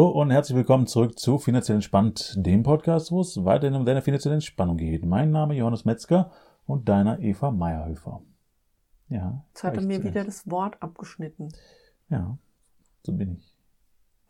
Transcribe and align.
Hallo 0.00 0.12
und 0.12 0.30
herzlich 0.30 0.56
willkommen 0.56 0.86
zurück 0.86 1.18
zu 1.18 1.36
Finanziell 1.36 1.74
Entspannt, 1.74 2.32
dem 2.34 2.62
Podcast, 2.62 3.12
wo 3.12 3.20
es 3.20 3.44
weiterhin 3.44 3.76
um 3.76 3.84
deine 3.84 4.00
finanzielle 4.00 4.32
Entspannung 4.32 4.78
geht. 4.78 5.04
Mein 5.04 5.30
Name 5.30 5.52
ist 5.52 5.58
Johannes 5.58 5.84
Metzger 5.84 6.32
und 6.64 6.88
deiner 6.88 7.18
Eva 7.18 7.50
Meierhöfer. 7.50 8.22
Ja. 9.10 9.44
Jetzt 9.48 9.62
hat 9.62 9.76
er 9.76 9.82
mir 9.82 10.02
wieder 10.02 10.24
das 10.24 10.50
Wort 10.50 10.82
abgeschnitten. 10.82 11.52
Ja, 12.08 12.38
so 13.04 13.12
bin 13.12 13.34
ich. 13.34 13.54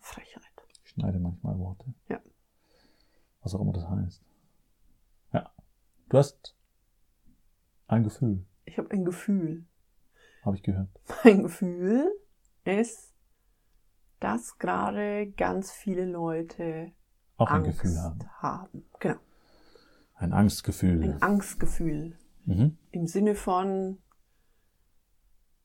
Frechheit. 0.00 0.42
Ich 0.82 0.90
schneide 0.90 1.20
manchmal 1.20 1.56
Worte. 1.56 1.84
Ja. 2.08 2.18
Was 3.40 3.54
auch 3.54 3.60
immer 3.60 3.72
das 3.72 3.88
heißt. 3.88 4.24
Ja. 5.32 5.52
Du 6.08 6.18
hast 6.18 6.56
ein 7.86 8.02
Gefühl. 8.02 8.44
Ich 8.64 8.76
habe 8.76 8.90
ein 8.90 9.04
Gefühl. 9.04 9.66
Habe 10.42 10.56
ich 10.56 10.64
gehört. 10.64 10.88
Mein 11.22 11.44
Gefühl 11.44 12.10
ist, 12.64 13.09
dass 14.20 14.58
gerade 14.58 15.30
ganz 15.32 15.72
viele 15.72 16.04
Leute 16.04 16.92
auch 17.36 17.50
Angst 17.50 17.66
ein 17.66 17.72
Gefühl 17.72 17.98
haben. 17.98 18.18
haben. 18.38 18.84
Genau. 19.00 19.18
Ein 20.14 20.32
Angstgefühl. 20.34 21.02
Ein 21.02 21.22
Angstgefühl. 21.22 22.18
Mhm. 22.44 22.76
Im 22.90 23.06
Sinne 23.06 23.34
von, 23.34 23.98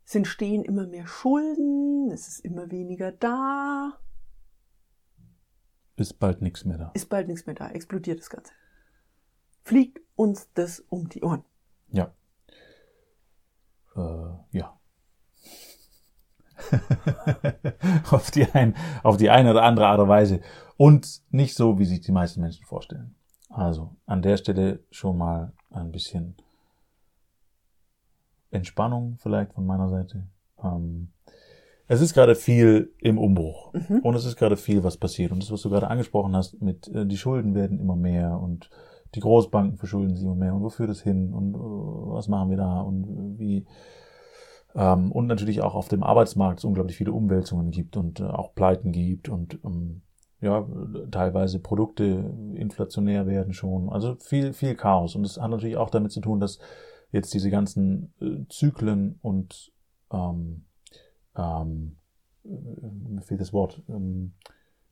es 0.05 0.15
entstehen 0.15 0.63
immer 0.63 0.87
mehr 0.87 1.07
Schulden, 1.07 2.09
es 2.11 2.27
ist 2.27 2.39
immer 2.39 2.71
weniger 2.71 3.11
da. 3.11 3.99
Ist 5.97 6.19
bald 6.19 6.41
nichts 6.41 6.63
mehr 6.63 6.77
da. 6.77 6.91
Ist 6.93 7.09
bald 7.09 7.27
nichts 7.27 7.45
mehr 7.45 7.55
da, 7.55 7.69
explodiert 7.69 8.19
das 8.19 8.29
Ganze. 8.29 8.53
Fliegt 9.63 9.99
uns 10.15 10.51
das 10.53 10.79
um 10.79 11.09
die 11.09 11.23
Ohren. 11.23 11.43
Ja. 11.89 12.13
Äh, 13.95 14.57
ja. 14.57 14.74
auf, 18.11 18.31
die 18.31 18.45
ein, 18.53 18.75
auf 19.03 19.17
die 19.17 19.29
eine 19.29 19.51
oder 19.51 19.63
andere 19.63 19.87
Art 19.87 19.99
und 19.99 20.09
Weise. 20.09 20.41
Und 20.77 21.21
nicht 21.31 21.55
so, 21.55 21.79
wie 21.79 21.85
sich 21.85 22.01
die 22.01 22.11
meisten 22.11 22.41
Menschen 22.41 22.65
vorstellen. 22.65 23.15
Also 23.49 23.95
an 24.05 24.21
der 24.21 24.37
Stelle 24.37 24.79
schon 24.91 25.17
mal 25.17 25.53
ein 25.69 25.91
bisschen 25.91 26.35
Entspannung 28.51 29.17
vielleicht 29.19 29.53
von 29.53 29.65
meiner 29.65 29.89
Seite. 29.89 30.27
Ähm, 30.61 31.09
es 31.87 32.01
ist 32.01 32.13
gerade 32.13 32.35
viel 32.35 32.93
im 32.99 33.17
Umbruch 33.17 33.73
mhm. 33.73 33.99
und 33.99 34.15
es 34.15 34.25
ist 34.25 34.37
gerade 34.37 34.57
viel, 34.57 34.83
was 34.83 34.97
passiert. 34.97 35.31
Und 35.31 35.43
das, 35.43 35.51
was 35.51 35.61
du 35.61 35.69
gerade 35.69 35.87
angesprochen 35.87 36.35
hast, 36.35 36.61
mit 36.61 36.87
äh, 36.87 37.05
die 37.05 37.17
Schulden 37.17 37.53
werden 37.53 37.79
immer 37.79 37.95
mehr 37.95 38.39
und 38.39 38.69
die 39.13 39.19
Großbanken 39.19 39.77
verschulden 39.77 40.15
sich 40.15 40.25
immer 40.25 40.35
mehr 40.35 40.53
und 40.53 40.63
wo 40.63 40.69
führt 40.69 40.89
das 40.89 41.01
hin 41.01 41.33
und 41.33 41.55
äh, 41.55 41.59
was 41.59 42.27
machen 42.27 42.49
wir 42.49 42.57
da 42.57 42.81
und 42.81 43.37
wie 43.37 43.65
ähm, 44.75 45.11
und 45.11 45.27
natürlich 45.27 45.61
auch 45.61 45.73
auf 45.73 45.87
dem 45.87 46.03
Arbeitsmarkt 46.03 46.59
es 46.59 46.65
unglaublich 46.65 46.97
viele 46.97 47.13
Umwälzungen 47.13 47.71
gibt 47.71 47.97
und 47.97 48.19
äh, 48.19 48.23
auch 48.23 48.53
Pleiten 48.53 48.91
gibt 48.91 49.29
und 49.29 49.59
ähm, 49.63 50.01
ja, 50.41 50.67
teilweise 51.11 51.59
Produkte 51.59 52.03
inflationär 52.53 53.25
werden 53.25 53.53
schon. 53.53 53.89
Also 53.89 54.15
viel, 54.15 54.53
viel 54.53 54.75
Chaos. 54.75 55.15
Und 55.15 55.23
das 55.23 55.37
hat 55.39 55.49
natürlich 55.49 55.77
auch 55.77 55.89
damit 55.89 56.11
zu 56.11 56.19
tun, 56.21 56.39
dass 56.39 56.59
jetzt 57.11 57.33
diese 57.33 57.49
ganzen 57.49 58.13
äh, 58.19 58.45
Zyklen 58.49 59.17
und 59.21 59.71
ähm, 60.11 60.65
ähm, 61.35 61.97
mir 62.43 63.21
fehlt 63.21 63.41
das 63.41 63.53
Wort, 63.53 63.81
ähm, 63.89 64.33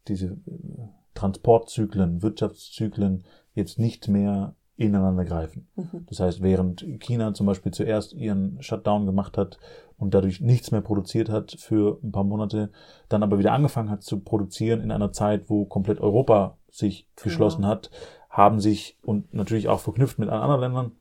diese 0.07 0.27
äh, 0.27 0.87
Transportzyklen, 1.13 2.21
Wirtschaftszyklen 2.21 3.23
jetzt 3.53 3.77
nicht 3.77 4.07
mehr 4.07 4.55
ineinander 4.75 5.25
greifen. 5.25 5.67
Mhm. 5.75 6.05
Das 6.07 6.19
heißt, 6.19 6.41
während 6.41 6.85
China 6.99 7.33
zum 7.33 7.45
Beispiel 7.45 7.71
zuerst 7.71 8.13
ihren 8.13 8.61
Shutdown 8.61 9.05
gemacht 9.05 9.38
hat 9.38 9.59
und 9.97 10.13
dadurch 10.13 10.41
nichts 10.41 10.71
mehr 10.71 10.81
produziert 10.81 11.29
hat 11.29 11.55
für 11.59 11.99
ein 12.03 12.11
paar 12.11 12.23
Monate, 12.23 12.71
dann 13.07 13.23
aber 13.23 13.38
wieder 13.38 13.53
angefangen 13.53 13.91
hat 13.91 14.03
zu 14.03 14.19
produzieren 14.19 14.81
in 14.81 14.91
einer 14.91 15.11
Zeit, 15.11 15.49
wo 15.49 15.66
komplett 15.66 15.99
Europa 15.99 16.57
sich 16.71 17.07
genau. 17.16 17.23
geschlossen 17.23 17.67
hat, 17.67 17.91
haben 18.29 18.59
sich 18.59 18.97
und 19.03 19.34
natürlich 19.34 19.67
auch 19.67 19.79
verknüpft 19.79 20.17
mit 20.17 20.29
anderen 20.29 20.61
Ländern, 20.61 20.91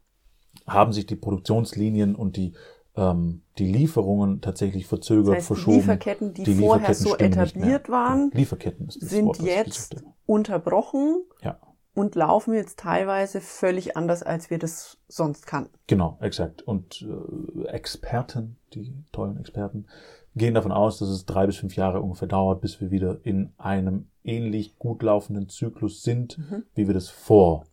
haben 0.66 0.92
sich 0.92 1.06
die 1.06 1.16
Produktionslinien 1.16 2.14
und 2.14 2.36
die 2.36 2.52
ähm, 2.94 3.40
die 3.56 3.72
Lieferungen 3.72 4.42
tatsächlich 4.42 4.86
verzögert, 4.86 5.28
das 5.28 5.36
heißt, 5.36 5.46
verschoben. 5.46 5.76
Die 5.76 5.80
Lieferketten, 5.80 6.34
die, 6.34 6.42
die 6.42 6.54
vorher 6.56 6.90
Lieferketten 6.90 7.06
so 7.06 7.16
etabliert 7.16 7.88
waren, 7.88 8.30
Lieferketten 8.34 8.88
ist 8.88 9.02
das 9.02 9.08
sind 9.08 9.24
Wort, 9.24 9.40
jetzt 9.40 10.04
unterbrochen. 10.26 11.22
Ja 11.42 11.58
und 11.94 12.14
laufen 12.14 12.54
jetzt 12.54 12.78
teilweise 12.78 13.40
völlig 13.40 13.96
anders, 13.96 14.22
als 14.22 14.50
wir 14.50 14.58
das 14.58 14.98
sonst 15.08 15.46
kannten. 15.46 15.78
Genau, 15.86 16.16
exakt. 16.20 16.62
Und 16.62 17.02
äh, 17.02 17.66
Experten, 17.66 18.56
die 18.72 18.94
tollen 19.12 19.38
Experten, 19.38 19.86
gehen 20.34 20.54
davon 20.54 20.72
aus, 20.72 20.98
dass 20.98 21.08
es 21.08 21.26
drei 21.26 21.46
bis 21.46 21.56
fünf 21.56 21.76
Jahre 21.76 22.00
ungefähr 22.00 22.28
dauert, 22.28 22.62
bis 22.62 22.80
wir 22.80 22.90
wieder 22.90 23.20
in 23.24 23.52
einem 23.58 24.08
ähnlich 24.24 24.78
gut 24.78 25.02
laufenden 25.02 25.48
Zyklus 25.48 26.02
sind, 26.02 26.38
mhm. 26.38 26.64
wie 26.74 26.86
wir 26.86 26.94
das 26.94 27.10
vor 27.10 27.64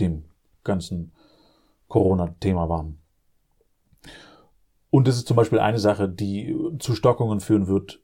dem 0.00 0.24
ganzen 0.64 1.12
Corona-Thema 1.88 2.68
waren. 2.68 2.98
Und 4.90 5.06
das 5.06 5.16
ist 5.16 5.28
zum 5.28 5.36
Beispiel 5.36 5.60
eine 5.60 5.78
Sache, 5.78 6.08
die 6.08 6.56
zu 6.80 6.94
Stockungen 6.94 7.38
führen 7.38 7.68
wird, 7.68 8.02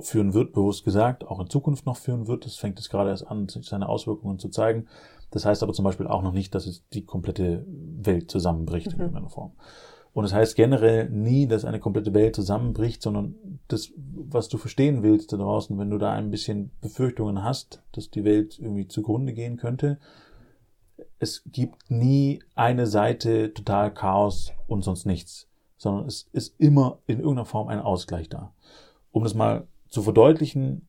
führen 0.00 0.34
wird, 0.34 0.52
bewusst 0.52 0.84
gesagt, 0.84 1.24
auch 1.24 1.40
in 1.40 1.48
Zukunft 1.48 1.86
noch 1.86 1.96
führen 1.96 2.26
wird. 2.26 2.44
Das 2.44 2.56
fängt 2.56 2.78
jetzt 2.78 2.90
gerade 2.90 3.10
erst 3.10 3.26
an, 3.26 3.48
seine 3.48 3.88
Auswirkungen 3.88 4.38
zu 4.38 4.48
zeigen. 4.48 4.86
Das 5.30 5.44
heißt 5.44 5.62
aber 5.62 5.72
zum 5.72 5.84
Beispiel 5.84 6.06
auch 6.06 6.22
noch 6.22 6.32
nicht, 6.32 6.54
dass 6.54 6.66
es 6.66 6.86
die 6.88 7.04
komplette 7.04 7.64
Welt 7.66 8.30
zusammenbricht 8.30 8.88
mhm. 8.88 8.94
in 8.94 9.00
irgendeiner 9.00 9.30
Form. 9.30 9.52
Und 10.16 10.24
es 10.24 10.30
das 10.30 10.38
heißt 10.38 10.56
generell 10.56 11.10
nie, 11.10 11.46
dass 11.46 11.66
eine 11.66 11.78
komplette 11.78 12.14
Welt 12.14 12.34
zusammenbricht, 12.34 13.02
sondern 13.02 13.34
das, 13.68 13.92
was 13.96 14.48
du 14.48 14.56
verstehen 14.56 15.02
willst 15.02 15.30
da 15.30 15.36
draußen, 15.36 15.78
wenn 15.78 15.90
du 15.90 15.98
da 15.98 16.12
ein 16.12 16.30
bisschen 16.30 16.70
Befürchtungen 16.80 17.44
hast, 17.44 17.82
dass 17.92 18.10
die 18.10 18.24
Welt 18.24 18.58
irgendwie 18.58 18.88
zugrunde 18.88 19.34
gehen 19.34 19.58
könnte. 19.58 19.98
Es 21.18 21.42
gibt 21.44 21.90
nie 21.90 22.42
eine 22.54 22.86
Seite 22.86 23.52
total 23.52 23.92
Chaos 23.92 24.52
und 24.66 24.84
sonst 24.84 25.04
nichts, 25.04 25.50
sondern 25.76 26.06
es 26.06 26.30
ist 26.32 26.58
immer 26.58 26.98
in 27.06 27.18
irgendeiner 27.18 27.44
Form 27.44 27.68
ein 27.68 27.80
Ausgleich 27.80 28.30
da. 28.30 28.54
Um 29.12 29.22
das 29.22 29.34
mal 29.34 29.66
zu 29.88 30.02
verdeutlichen, 30.02 30.88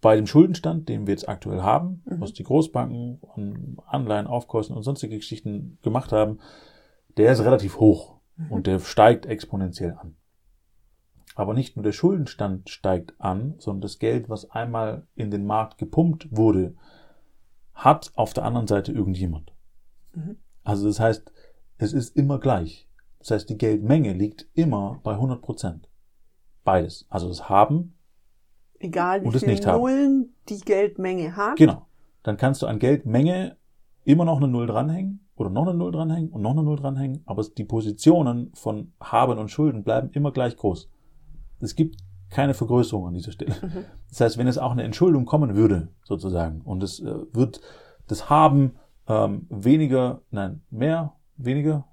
bei 0.00 0.16
dem 0.16 0.26
Schuldenstand, 0.26 0.88
den 0.88 1.06
wir 1.06 1.14
jetzt 1.14 1.28
aktuell 1.28 1.62
haben, 1.62 2.02
mhm. 2.04 2.20
was 2.20 2.32
die 2.32 2.44
Großbanken 2.44 3.20
an 3.34 3.76
Anleihen, 3.86 4.26
Aufkäufen 4.26 4.76
und 4.76 4.82
sonstige 4.82 5.16
Geschichten 5.16 5.78
gemacht 5.82 6.12
haben, 6.12 6.38
der 7.16 7.32
ist 7.32 7.40
relativ 7.40 7.80
hoch 7.80 8.18
mhm. 8.36 8.52
und 8.52 8.66
der 8.66 8.78
steigt 8.78 9.26
exponentiell 9.26 9.96
an. 9.98 10.16
Aber 11.34 11.54
nicht 11.54 11.76
nur 11.76 11.82
der 11.82 11.92
Schuldenstand 11.92 12.70
steigt 12.70 13.20
an, 13.20 13.56
sondern 13.58 13.82
das 13.82 13.98
Geld, 13.98 14.28
was 14.28 14.50
einmal 14.50 15.06
in 15.14 15.30
den 15.30 15.44
Markt 15.44 15.78
gepumpt 15.78 16.28
wurde, 16.30 16.74
hat 17.74 18.12
auf 18.14 18.32
der 18.32 18.44
anderen 18.44 18.66
Seite 18.66 18.92
irgendjemand. 18.92 19.52
Mhm. 20.14 20.36
Also 20.64 20.86
das 20.86 21.00
heißt, 21.00 21.32
es 21.78 21.92
ist 21.92 22.16
immer 22.16 22.38
gleich. 22.38 22.88
Das 23.18 23.32
heißt, 23.32 23.50
die 23.50 23.58
Geldmenge 23.58 24.12
liegt 24.12 24.46
immer 24.54 25.00
bei 25.02 25.12
100 25.12 25.42
Prozent. 25.42 25.88
Beides. 26.66 27.06
Also 27.08 27.28
das 27.28 27.48
Haben. 27.48 27.94
Egal 28.78 29.24
wie 29.24 29.38
viele 29.38 29.78
Nullen 29.78 30.34
die 30.50 30.60
Geldmenge 30.60 31.34
hat. 31.34 31.56
Genau. 31.56 31.86
Dann 32.22 32.36
kannst 32.36 32.60
du 32.60 32.66
an 32.66 32.78
Geldmenge 32.78 33.56
immer 34.04 34.24
noch 34.24 34.36
eine 34.36 34.48
Null 34.48 34.66
dranhängen 34.66 35.26
oder 35.36 35.48
noch 35.48 35.62
eine 35.62 35.74
Null 35.74 35.92
dranhängen 35.92 36.30
und 36.30 36.42
noch 36.42 36.50
eine 36.50 36.62
Null 36.62 36.76
dranhängen, 36.76 37.22
aber 37.24 37.44
die 37.44 37.64
Positionen 37.64 38.50
von 38.54 38.92
Haben 39.00 39.38
und 39.38 39.48
Schulden 39.50 39.84
bleiben 39.84 40.10
immer 40.10 40.32
gleich 40.32 40.56
groß. 40.56 40.90
Es 41.60 41.74
gibt 41.74 41.96
keine 42.30 42.52
Vergrößerung 42.54 43.06
an 43.06 43.14
dieser 43.14 43.32
Stelle. 43.32 43.54
Mhm. 43.62 43.84
Das 44.10 44.20
heißt, 44.20 44.38
wenn 44.38 44.48
es 44.48 44.58
auch 44.58 44.72
eine 44.72 44.82
Entschuldung 44.82 45.24
kommen 45.24 45.54
würde, 45.54 45.88
sozusagen, 46.02 46.60
und 46.62 46.82
es 46.82 47.00
äh, 47.00 47.14
wird 47.32 47.60
das 48.08 48.28
Haben 48.28 48.76
ähm, 49.06 49.46
weniger, 49.48 50.22
nein, 50.30 50.62
mehr, 50.70 51.14
weniger, 51.36 51.86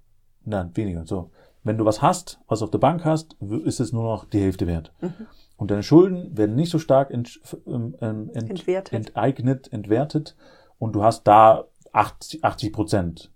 nein, 0.43 0.71
weniger, 0.73 1.05
so, 1.05 1.29
wenn 1.63 1.77
du 1.77 1.85
was 1.85 2.01
hast, 2.01 2.39
was 2.47 2.61
auf 2.61 2.71
der 2.71 2.79
Bank 2.79 3.05
hast, 3.05 3.35
ist 3.63 3.79
es 3.79 3.93
nur 3.93 4.03
noch 4.03 4.25
die 4.25 4.39
Hälfte 4.39 4.67
wert. 4.67 4.93
Mhm. 5.01 5.13
Und 5.55 5.71
deine 5.71 5.83
Schulden 5.83 6.35
werden 6.37 6.55
nicht 6.55 6.69
so 6.69 6.79
stark 6.79 7.11
ent, 7.11 7.39
ähm, 7.65 7.95
ähm 8.01 8.29
ent, 8.33 8.49
entwertet. 8.49 8.93
enteignet, 8.93 9.71
entwertet. 9.71 10.35
Und 10.77 10.93
du 10.93 11.03
hast 11.03 11.23
da 11.23 11.65
80 11.93 12.73
Prozent 12.73 13.31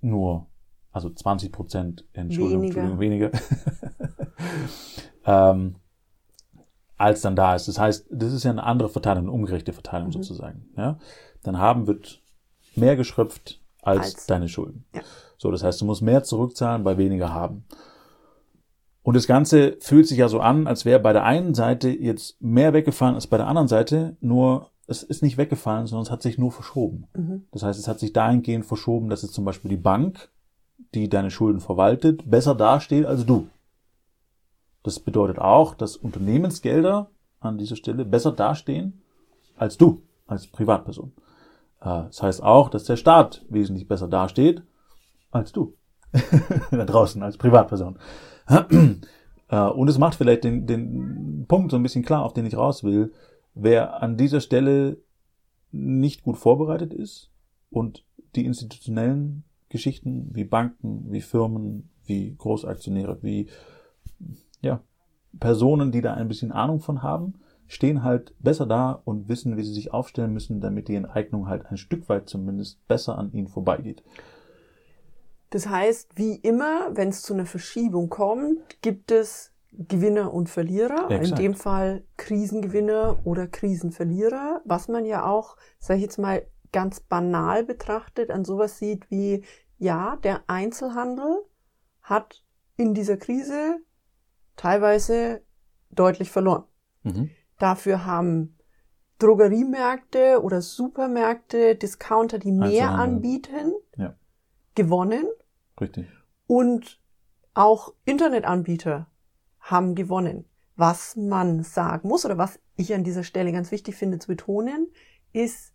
nur, 0.00 0.46
also 0.90 1.10
20 1.10 1.52
Prozent 1.52 2.04
Entschuldigung, 2.12 2.62
weniger, 2.62 2.80
Entschuldigung, 2.80 3.00
weniger 3.00 3.30
ähm, 5.26 5.76
als 6.96 7.20
dann 7.20 7.36
da 7.36 7.54
ist. 7.54 7.68
Das 7.68 7.78
heißt, 7.78 8.06
das 8.10 8.32
ist 8.32 8.44
ja 8.44 8.50
eine 8.50 8.64
andere 8.64 8.88
Verteilung, 8.88 9.24
eine 9.24 9.32
umgerechte 9.32 9.72
Verteilung 9.72 10.08
mhm. 10.08 10.12
sozusagen. 10.12 10.68
Ja? 10.76 10.98
Dann 11.42 11.58
haben 11.58 11.86
wird 11.86 12.22
mehr 12.74 12.96
geschröpft 12.96 13.60
als, 13.86 14.14
als. 14.14 14.26
deine 14.26 14.48
Schulden. 14.48 14.84
Ja. 14.94 15.02
So, 15.38 15.50
das 15.50 15.62
heißt, 15.62 15.80
du 15.80 15.84
musst 15.84 16.02
mehr 16.02 16.22
zurückzahlen 16.22 16.84
bei 16.84 16.96
weniger 16.96 17.32
haben. 17.32 17.64
Und 19.02 19.14
das 19.14 19.26
Ganze 19.26 19.76
fühlt 19.80 20.08
sich 20.08 20.18
ja 20.18 20.28
so 20.28 20.40
an, 20.40 20.66
als 20.66 20.84
wäre 20.84 20.98
bei 20.98 21.12
der 21.12 21.24
einen 21.24 21.54
Seite 21.54 21.90
jetzt 21.90 22.40
mehr 22.40 22.72
weggefallen 22.72 23.14
als 23.14 23.26
bei 23.26 23.36
der 23.36 23.46
anderen 23.46 23.68
Seite, 23.68 24.16
nur 24.20 24.70
es 24.86 25.02
ist 25.02 25.22
nicht 25.22 25.36
weggefallen, 25.36 25.86
sondern 25.86 26.04
es 26.04 26.10
hat 26.10 26.22
sich 26.22 26.38
nur 26.38 26.52
verschoben. 26.52 27.06
Mhm. 27.14 27.46
Das 27.52 27.62
heißt, 27.62 27.78
es 27.78 27.88
hat 27.88 28.00
sich 28.00 28.12
dahingehend 28.12 28.64
verschoben, 28.64 29.10
dass 29.10 29.22
es 29.22 29.32
zum 29.32 29.44
Beispiel 29.44 29.70
die 29.70 29.76
Bank, 29.76 30.30
die 30.94 31.08
deine 31.08 31.30
Schulden 31.30 31.60
verwaltet, 31.60 32.28
besser 32.30 32.54
dasteht 32.54 33.04
als 33.04 33.26
du. 33.26 33.48
Das 34.82 35.00
bedeutet 35.00 35.38
auch, 35.38 35.74
dass 35.74 35.96
Unternehmensgelder, 35.96 37.10
an 37.40 37.58
dieser 37.58 37.76
Stelle 37.76 38.04
besser 38.04 38.32
dastehen 38.32 39.02
als 39.56 39.76
du 39.76 40.02
als 40.26 40.46
Privatperson. 40.46 41.12
Äh, 41.84 42.04
das 42.06 42.22
heißt 42.22 42.42
auch, 42.42 42.70
dass 42.70 42.84
der 42.84 42.96
Staat 42.96 43.44
wesentlich 43.48 43.86
besser 43.86 44.08
dasteht 44.08 44.62
als 45.30 45.52
du 45.52 45.74
da 46.70 46.84
draußen 46.84 47.22
als 47.22 47.36
Privatperson. 47.36 47.98
Äh, 48.46 49.56
und 49.74 49.88
es 49.88 49.98
macht 49.98 50.14
vielleicht 50.14 50.44
den, 50.44 50.66
den 50.66 51.44
Punkt 51.48 51.70
so 51.70 51.76
ein 51.76 51.82
bisschen 51.82 52.04
klar, 52.04 52.24
auf 52.24 52.32
den 52.32 52.46
ich 52.46 52.56
raus 52.56 52.84
will. 52.84 53.12
Wer 53.54 54.02
an 54.02 54.16
dieser 54.16 54.40
Stelle 54.40 54.98
nicht 55.72 56.22
gut 56.22 56.36
vorbereitet 56.36 56.94
ist 56.94 57.30
und 57.70 58.04
die 58.36 58.44
institutionellen 58.44 59.44
Geschichten 59.68 60.30
wie 60.32 60.44
Banken, 60.44 61.06
wie 61.10 61.20
Firmen, 61.20 61.90
wie 62.04 62.34
Großaktionäre, 62.36 63.18
wie 63.22 63.48
ja, 64.60 64.80
Personen, 65.40 65.90
die 65.90 66.00
da 66.00 66.14
ein 66.14 66.28
bisschen 66.28 66.52
Ahnung 66.52 66.80
von 66.80 67.02
haben, 67.02 67.34
stehen 67.66 68.02
halt 68.02 68.34
besser 68.38 68.66
da 68.66 69.02
und 69.04 69.28
wissen, 69.28 69.56
wie 69.56 69.64
sie 69.64 69.72
sich 69.72 69.92
aufstellen 69.92 70.32
müssen, 70.32 70.60
damit 70.60 70.88
die 70.88 70.94
Enteignung 70.94 71.48
halt 71.48 71.66
ein 71.66 71.76
Stück 71.76 72.08
weit 72.08 72.28
zumindest 72.28 72.86
besser 72.88 73.18
an 73.18 73.32
ihnen 73.32 73.48
vorbeigeht. 73.48 74.02
Das 75.50 75.68
heißt, 75.68 76.18
wie 76.18 76.34
immer, 76.34 76.96
wenn 76.96 77.10
es 77.10 77.22
zu 77.22 77.32
einer 77.32 77.46
Verschiebung 77.46 78.08
kommt, 78.08 78.82
gibt 78.82 79.10
es 79.12 79.52
Gewinner 79.72 80.32
und 80.32 80.48
Verlierer. 80.48 81.10
Exakt. 81.10 81.38
In 81.38 81.44
dem 81.44 81.54
Fall 81.54 82.04
Krisengewinner 82.16 83.18
oder 83.24 83.46
Krisenverlierer, 83.46 84.62
was 84.64 84.88
man 84.88 85.04
ja 85.04 85.24
auch, 85.26 85.56
sage 85.78 85.98
ich 85.98 86.04
jetzt 86.04 86.18
mal, 86.18 86.46
ganz 86.72 87.00
banal 87.00 87.64
betrachtet 87.64 88.30
an 88.30 88.44
sowas 88.44 88.78
sieht 88.78 89.08
wie, 89.10 89.44
ja, 89.78 90.16
der 90.16 90.42
Einzelhandel 90.48 91.44
hat 92.02 92.44
in 92.76 92.94
dieser 92.94 93.16
Krise 93.16 93.78
teilweise 94.56 95.42
deutlich 95.90 96.30
verloren. 96.30 96.64
Mhm. 97.04 97.30
Dafür 97.58 98.04
haben 98.04 98.56
Drogeriemärkte 99.18 100.42
oder 100.42 100.60
Supermärkte, 100.60 101.76
Discounter, 101.76 102.38
die 102.38 102.52
mehr 102.52 102.90
anbieten, 102.90 103.72
ja. 103.96 104.16
gewonnen. 104.74 105.24
Richtig. 105.80 106.06
Und 106.46 107.00
auch 107.54 107.94
Internetanbieter 108.04 109.06
haben 109.60 109.94
gewonnen. 109.94 110.44
Was 110.76 111.14
man 111.16 111.62
sagen 111.62 112.08
muss 112.08 112.24
oder 112.24 112.36
was 112.36 112.58
ich 112.76 112.92
an 112.92 113.04
dieser 113.04 113.22
Stelle 113.22 113.52
ganz 113.52 113.70
wichtig 113.70 113.94
finde 113.94 114.18
zu 114.18 114.28
betonen, 114.28 114.88
ist, 115.32 115.72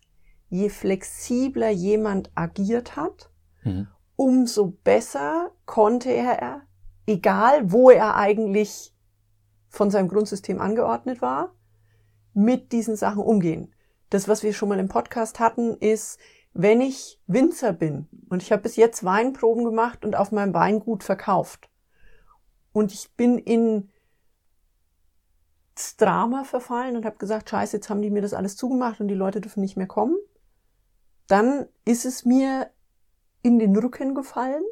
je 0.50 0.68
flexibler 0.68 1.70
jemand 1.70 2.30
agiert 2.34 2.96
hat, 2.96 3.30
mhm. 3.64 3.88
umso 4.16 4.66
besser 4.84 5.52
konnte 5.64 6.12
er, 6.12 6.62
egal 7.06 7.72
wo 7.72 7.90
er 7.90 8.16
eigentlich 8.16 8.94
von 9.68 9.90
seinem 9.90 10.08
Grundsystem 10.08 10.60
angeordnet 10.60 11.22
war, 11.22 11.54
mit 12.34 12.72
diesen 12.72 12.96
Sachen 12.96 13.22
umgehen. 13.22 13.74
Das, 14.10 14.28
was 14.28 14.42
wir 14.42 14.52
schon 14.52 14.68
mal 14.68 14.78
im 14.78 14.88
Podcast 14.88 15.40
hatten, 15.40 15.76
ist, 15.76 16.18
wenn 16.52 16.80
ich 16.80 17.20
Winzer 17.26 17.72
bin 17.72 18.08
und 18.28 18.42
ich 18.42 18.50
habe 18.52 18.62
bis 18.62 18.76
jetzt 18.76 19.04
Weinproben 19.04 19.64
gemacht 19.64 20.04
und 20.04 20.16
auf 20.16 20.32
meinem 20.32 20.54
Weingut 20.54 21.04
verkauft 21.04 21.70
und 22.72 22.92
ich 22.92 23.12
bin 23.16 23.38
in 23.38 23.90
Drama 25.96 26.44
verfallen 26.44 26.96
und 26.96 27.06
habe 27.06 27.16
gesagt, 27.16 27.48
scheiße, 27.48 27.76
jetzt 27.76 27.88
haben 27.88 28.02
die 28.02 28.10
mir 28.10 28.22
das 28.22 28.34
alles 28.34 28.56
zugemacht 28.56 29.00
und 29.00 29.08
die 29.08 29.14
Leute 29.14 29.40
dürfen 29.40 29.60
nicht 29.60 29.76
mehr 29.76 29.86
kommen, 29.86 30.16
dann 31.26 31.66
ist 31.84 32.04
es 32.04 32.24
mir 32.24 32.70
in 33.42 33.58
den 33.58 33.76
Rücken 33.76 34.14
gefallen, 34.14 34.62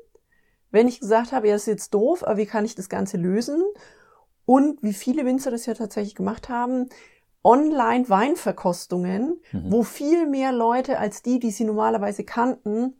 wenn 0.71 0.89
ich 0.89 1.01
gesagt 1.01 1.33
habe, 1.33 1.49
ja, 1.49 1.55
ist 1.55 1.67
jetzt 1.67 1.95
doof, 1.95 2.25
aber 2.25 2.37
wie 2.37 2.47
kann 2.47 2.65
ich 2.65 2.75
das 2.75 2.89
Ganze 2.89 3.17
lösen? 3.17 3.63
Und 4.45 4.83
wie 4.83 4.93
viele 4.93 5.25
Winzer 5.25 5.51
das 5.51 5.67
ja 5.67 5.75
tatsächlich 5.75 6.15
gemacht 6.15 6.49
haben, 6.49 6.89
Online-Weinverkostungen, 7.45 9.41
mhm. 9.53 9.73
wo 9.73 9.83
viel 9.83 10.27
mehr 10.27 10.53
Leute 10.53 10.99
als 10.99 11.23
die, 11.23 11.39
die 11.39 11.51
sie 11.51 11.65
normalerweise 11.65 12.25
kannten, 12.25 12.95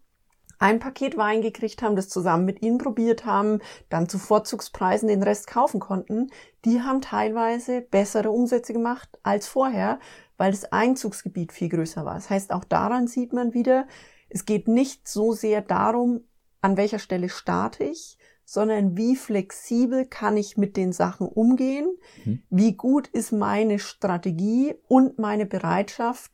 ein 0.59 0.81
Paket 0.81 1.17
Wein 1.17 1.41
gekriegt 1.41 1.83
haben, 1.83 1.97
das 1.97 2.09
zusammen 2.09 2.45
mit 2.45 2.63
ihnen 2.63 2.79
probiert 2.79 3.25
haben, 3.25 3.61
dann 3.89 4.09
zu 4.09 4.19
Vorzugspreisen 4.19 5.09
den 5.09 5.23
Rest 5.23 5.47
kaufen 5.47 5.81
konnten, 5.81 6.31
die 6.65 6.83
haben 6.83 7.01
teilweise 7.01 7.81
bessere 7.81 8.31
Umsätze 8.31 8.73
gemacht 8.73 9.09
als 9.23 9.47
vorher, 9.47 10.01
weil 10.37 10.51
das 10.51 10.73
Einzugsgebiet 10.73 11.53
viel 11.53 11.69
größer 11.69 12.05
war. 12.05 12.15
Das 12.15 12.31
heißt, 12.31 12.53
auch 12.53 12.65
daran 12.65 13.07
sieht 13.07 13.33
man 13.33 13.55
wieder, 13.55 13.87
es 14.29 14.45
geht 14.45 14.69
nicht 14.69 15.07
so 15.07 15.33
sehr 15.33 15.63
darum, 15.63 16.21
an 16.61 16.77
welcher 16.77 16.99
Stelle 16.99 17.29
starte 17.29 17.85
ich, 17.85 18.18
sondern 18.51 18.97
wie 18.97 19.15
flexibel 19.15 20.07
kann 20.07 20.39
ich 20.39 20.57
mit 20.57 20.79
den 20.79 20.93
Sachen 20.93 21.29
umgehen, 21.29 21.99
mhm. 22.25 22.41
wie 22.49 22.73
gut 22.73 23.07
ist 23.07 23.31
meine 23.31 23.79
Strategie 23.79 24.75
und 24.89 25.19
meine 25.19 25.45
Bereitschaft, 25.45 26.31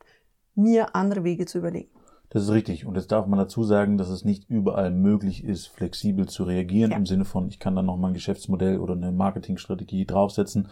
mir 0.55 0.95
andere 0.95 1.25
Wege 1.25 1.45
zu 1.45 1.57
überlegen. 1.57 1.89
Das 2.29 2.43
ist 2.43 2.51
richtig. 2.51 2.85
Und 2.85 2.95
jetzt 2.95 3.11
darf 3.11 3.27
man 3.27 3.37
dazu 3.37 3.65
sagen, 3.65 3.97
dass 3.97 4.07
es 4.07 4.23
nicht 4.23 4.49
überall 4.49 4.91
möglich 4.91 5.43
ist, 5.43 5.67
flexibel 5.67 6.25
zu 6.29 6.45
reagieren, 6.45 6.91
ja. 6.91 6.97
im 6.97 7.05
Sinne 7.05 7.25
von, 7.25 7.49
ich 7.49 7.59
kann 7.59 7.75
dann 7.75 7.85
noch 7.85 7.97
mal 7.97 8.07
ein 8.07 8.13
Geschäftsmodell 8.13 8.79
oder 8.79 8.93
eine 8.93 9.11
Marketingstrategie 9.11 10.05
draufsetzen 10.05 10.69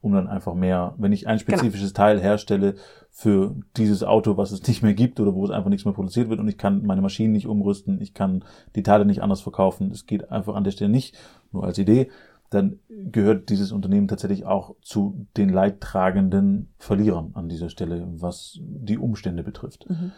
um 0.00 0.12
dann 0.12 0.28
einfach 0.28 0.54
mehr, 0.54 0.94
wenn 0.98 1.12
ich 1.12 1.26
ein 1.26 1.38
genau. 1.38 1.56
spezifisches 1.56 1.94
genau. 1.94 2.04
Teil 2.04 2.20
herstelle 2.20 2.74
für 3.10 3.56
dieses 3.76 4.02
Auto, 4.02 4.36
was 4.36 4.52
es 4.52 4.66
nicht 4.66 4.82
mehr 4.82 4.94
gibt 4.94 5.20
oder 5.20 5.34
wo 5.34 5.44
es 5.44 5.50
einfach 5.50 5.70
nichts 5.70 5.84
mehr 5.84 5.94
produziert 5.94 6.28
wird 6.28 6.40
und 6.40 6.48
ich 6.48 6.58
kann 6.58 6.84
meine 6.84 7.02
Maschinen 7.02 7.32
nicht 7.32 7.46
umrüsten, 7.46 8.00
ich 8.00 8.14
kann 8.14 8.44
die 8.74 8.82
Teile 8.82 9.06
nicht 9.06 9.22
anders 9.22 9.40
verkaufen, 9.40 9.90
es 9.90 10.06
geht 10.06 10.30
einfach 10.30 10.54
an 10.54 10.64
der 10.64 10.70
Stelle 10.70 10.90
nicht, 10.90 11.16
nur 11.52 11.64
als 11.64 11.78
Idee, 11.78 12.10
dann 12.50 12.78
gehört 12.88 13.48
dieses 13.48 13.72
Unternehmen 13.72 14.08
tatsächlich 14.08 14.44
auch 14.44 14.76
zu 14.80 15.26
den 15.36 15.48
leidtragenden 15.48 16.72
Verlierern 16.78 17.30
an 17.34 17.48
dieser 17.48 17.70
Stelle, 17.70 18.06
was 18.08 18.60
die 18.60 18.98
Umstände 18.98 19.42
betrifft. 19.42 19.88
Mhm. 19.88 20.12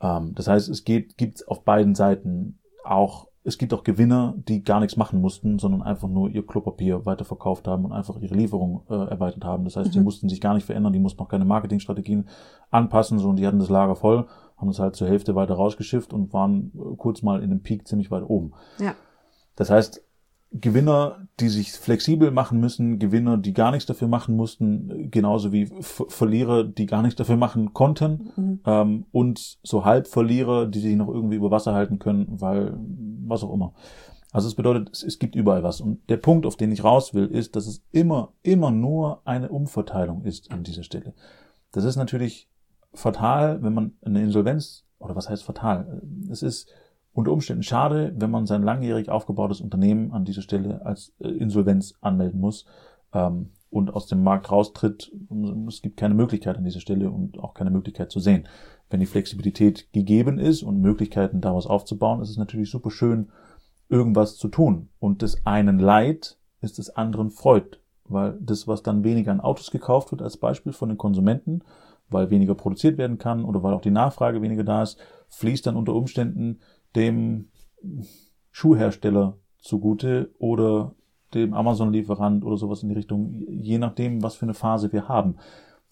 Ähm, 0.00 0.34
das 0.34 0.48
heißt, 0.48 0.68
es 0.68 0.84
geht, 0.84 1.16
gibt 1.16 1.46
auf 1.48 1.64
beiden 1.64 1.94
Seiten 1.94 2.58
auch 2.84 3.27
es 3.48 3.56
gibt 3.56 3.72
auch 3.72 3.82
Gewinner, 3.82 4.34
die 4.36 4.62
gar 4.62 4.78
nichts 4.78 4.98
machen 4.98 5.22
mussten, 5.22 5.58
sondern 5.58 5.82
einfach 5.82 6.06
nur 6.06 6.28
ihr 6.28 6.46
Klopapier 6.46 7.06
weiterverkauft 7.06 7.66
haben 7.66 7.86
und 7.86 7.92
einfach 7.92 8.20
ihre 8.20 8.34
Lieferung 8.34 8.82
äh, 8.90 8.94
erweitert 8.94 9.44
haben. 9.44 9.64
Das 9.64 9.76
heißt, 9.76 9.88
mhm. 9.88 9.92
die 9.92 10.00
mussten 10.00 10.28
sich 10.28 10.40
gar 10.40 10.54
nicht 10.54 10.66
verändern, 10.66 10.92
die 10.92 10.98
mussten 10.98 11.20
auch 11.22 11.28
keine 11.28 11.46
Marketingstrategien 11.46 12.28
anpassen, 12.70 13.18
sondern 13.18 13.36
die 13.36 13.46
hatten 13.46 13.58
das 13.58 13.70
Lager 13.70 13.96
voll, 13.96 14.26
haben 14.58 14.68
es 14.68 14.78
halt 14.78 14.96
zur 14.96 15.08
Hälfte 15.08 15.34
weiter 15.34 15.54
rausgeschifft 15.54 16.12
und 16.12 16.32
waren 16.34 16.72
äh, 16.74 16.96
kurz 16.96 17.22
mal 17.22 17.42
in 17.42 17.48
dem 17.48 17.62
Peak 17.62 17.88
ziemlich 17.88 18.10
weit 18.10 18.22
oben. 18.22 18.52
Ja. 18.78 18.94
Das 19.56 19.70
heißt, 19.70 20.04
Gewinner, 20.50 21.28
die 21.40 21.48
sich 21.48 21.72
flexibel 21.72 22.30
machen 22.30 22.58
müssen, 22.58 22.98
Gewinner, 22.98 23.36
die 23.36 23.52
gar 23.52 23.70
nichts 23.70 23.84
dafür 23.84 24.08
machen 24.08 24.34
mussten, 24.34 25.10
genauso 25.10 25.52
wie 25.52 25.66
Ver 25.66 26.06
Verlierer, 26.08 26.64
die 26.64 26.86
gar 26.86 27.02
nichts 27.02 27.16
dafür 27.16 27.36
machen 27.36 27.74
konnten, 27.74 28.32
mhm. 28.34 28.60
ähm, 28.64 29.06
und 29.12 29.58
so 29.62 29.84
Halbverlierer, 29.84 30.66
die 30.66 30.80
sich 30.80 30.96
noch 30.96 31.08
irgendwie 31.08 31.36
über 31.36 31.50
Wasser 31.50 31.74
halten 31.74 31.98
können, 31.98 32.40
weil 32.40 32.78
was 33.28 33.42
auch 33.42 33.52
immer. 33.52 33.72
Also 34.32 34.48
es 34.48 34.54
bedeutet, 34.54 34.90
es, 34.90 35.18
gibt 35.18 35.34
überall 35.34 35.62
was. 35.62 35.80
Und 35.80 36.08
der 36.10 36.18
Punkt, 36.18 36.44
auf 36.44 36.56
den 36.56 36.70
ich 36.70 36.84
raus 36.84 37.14
will, 37.14 37.26
ist, 37.26 37.56
dass 37.56 37.66
es 37.66 37.82
immer, 37.92 38.34
immer 38.42 38.70
nur 38.70 39.22
eine 39.24 39.48
Umverteilung 39.48 40.24
ist 40.24 40.50
an 40.50 40.64
dieser 40.64 40.82
Stelle. 40.82 41.14
Das 41.72 41.84
ist 41.84 41.96
natürlich 41.96 42.48
fatal, 42.92 43.62
wenn 43.62 43.72
man 43.72 43.92
eine 44.02 44.22
Insolvenz, 44.22 44.84
oder 44.98 45.16
was 45.16 45.30
heißt 45.30 45.44
fatal? 45.44 46.02
Es 46.30 46.42
ist 46.42 46.70
unter 47.12 47.32
Umständen 47.32 47.62
schade, 47.62 48.12
wenn 48.16 48.30
man 48.30 48.46
sein 48.46 48.62
langjährig 48.62 49.08
aufgebautes 49.08 49.60
Unternehmen 49.60 50.12
an 50.12 50.24
dieser 50.24 50.42
Stelle 50.42 50.84
als 50.84 51.14
äh, 51.20 51.28
Insolvenz 51.28 51.94
anmelden 52.00 52.40
muss 52.40 52.66
ähm, 53.12 53.50
und 53.70 53.92
aus 53.92 54.06
dem 54.06 54.22
Markt 54.22 54.50
raustritt. 54.50 55.10
Es 55.68 55.82
gibt 55.82 55.96
keine 55.96 56.14
Möglichkeit 56.14 56.56
an 56.56 56.64
dieser 56.64 56.80
Stelle 56.80 57.10
und 57.10 57.38
auch 57.38 57.54
keine 57.54 57.70
Möglichkeit 57.70 58.10
zu 58.10 58.20
sehen. 58.20 58.46
Wenn 58.90 59.00
die 59.00 59.06
Flexibilität 59.06 59.92
gegeben 59.92 60.38
ist 60.38 60.62
und 60.62 60.80
Möglichkeiten 60.80 61.40
daraus 61.40 61.66
aufzubauen, 61.66 62.22
ist 62.22 62.30
es 62.30 62.38
natürlich 62.38 62.70
super 62.70 62.90
schön, 62.90 63.30
irgendwas 63.88 64.36
zu 64.36 64.48
tun. 64.48 64.88
Und 64.98 65.22
des 65.22 65.44
einen 65.46 65.78
Leid 65.78 66.38
ist 66.60 66.78
des 66.78 66.90
anderen 66.90 67.30
Freud, 67.30 67.78
weil 68.04 68.38
das, 68.40 68.66
was 68.66 68.82
dann 68.82 69.04
weniger 69.04 69.32
an 69.32 69.40
Autos 69.40 69.70
gekauft 69.70 70.10
wird, 70.10 70.22
als 70.22 70.36
Beispiel 70.36 70.72
von 70.72 70.88
den 70.88 70.98
Konsumenten, 70.98 71.62
weil 72.10 72.30
weniger 72.30 72.54
produziert 72.54 72.98
werden 72.98 73.18
kann 73.18 73.44
oder 73.44 73.62
weil 73.62 73.74
auch 73.74 73.82
die 73.82 73.90
Nachfrage 73.90 74.40
weniger 74.40 74.64
da 74.64 74.82
ist, 74.82 74.98
fließt 75.28 75.66
dann 75.66 75.76
unter 75.76 75.94
Umständen 75.94 76.60
dem 76.96 77.48
Schuhhersteller 78.50 79.36
zugute 79.58 80.30
oder 80.38 80.94
dem 81.34 81.52
Amazon-Lieferant 81.52 82.44
oder 82.44 82.56
sowas 82.56 82.82
in 82.82 82.88
die 82.88 82.94
Richtung, 82.94 83.44
je 83.50 83.78
nachdem, 83.78 84.22
was 84.22 84.36
für 84.36 84.46
eine 84.46 84.54
Phase 84.54 84.92
wir 84.92 85.08
haben. 85.08 85.36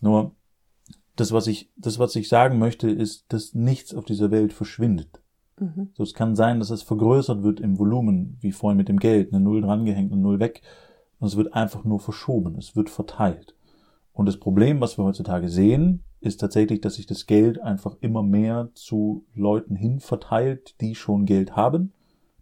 Nur 0.00 0.35
das, 1.16 1.32
was 1.32 1.46
ich, 1.46 1.70
das, 1.76 1.98
was 1.98 2.14
ich 2.16 2.28
sagen 2.28 2.58
möchte, 2.58 2.90
ist, 2.90 3.32
dass 3.32 3.54
nichts 3.54 3.94
auf 3.94 4.04
dieser 4.04 4.30
Welt 4.30 4.52
verschwindet. 4.52 5.20
Mhm. 5.58 5.90
So, 5.94 6.02
es 6.02 6.14
kann 6.14 6.36
sein, 6.36 6.58
dass 6.58 6.70
es 6.70 6.82
vergrößert 6.82 7.42
wird 7.42 7.60
im 7.60 7.78
Volumen, 7.78 8.36
wie 8.40 8.52
vorhin 8.52 8.76
mit 8.76 8.88
dem 8.88 8.98
Geld, 8.98 9.32
eine 9.32 9.42
Null 9.42 9.62
drangehängt, 9.62 10.12
eine 10.12 10.20
Null 10.20 10.38
weg. 10.38 10.62
Und 11.18 11.28
es 11.28 11.36
wird 11.36 11.54
einfach 11.54 11.84
nur 11.84 11.98
verschoben, 11.98 12.56
es 12.58 12.76
wird 12.76 12.90
verteilt. 12.90 13.54
Und 14.12 14.26
das 14.26 14.38
Problem, 14.38 14.80
was 14.80 14.98
wir 14.98 15.04
heutzutage 15.04 15.48
sehen, 15.48 16.02
ist 16.20 16.40
tatsächlich, 16.40 16.80
dass 16.80 16.94
sich 16.94 17.06
das 17.06 17.26
Geld 17.26 17.60
einfach 17.60 17.96
immer 18.00 18.22
mehr 18.22 18.70
zu 18.74 19.24
Leuten 19.34 19.76
hin 19.76 20.00
verteilt, 20.00 20.80
die 20.80 20.94
schon 20.94 21.26
Geld 21.26 21.56
haben, 21.56 21.92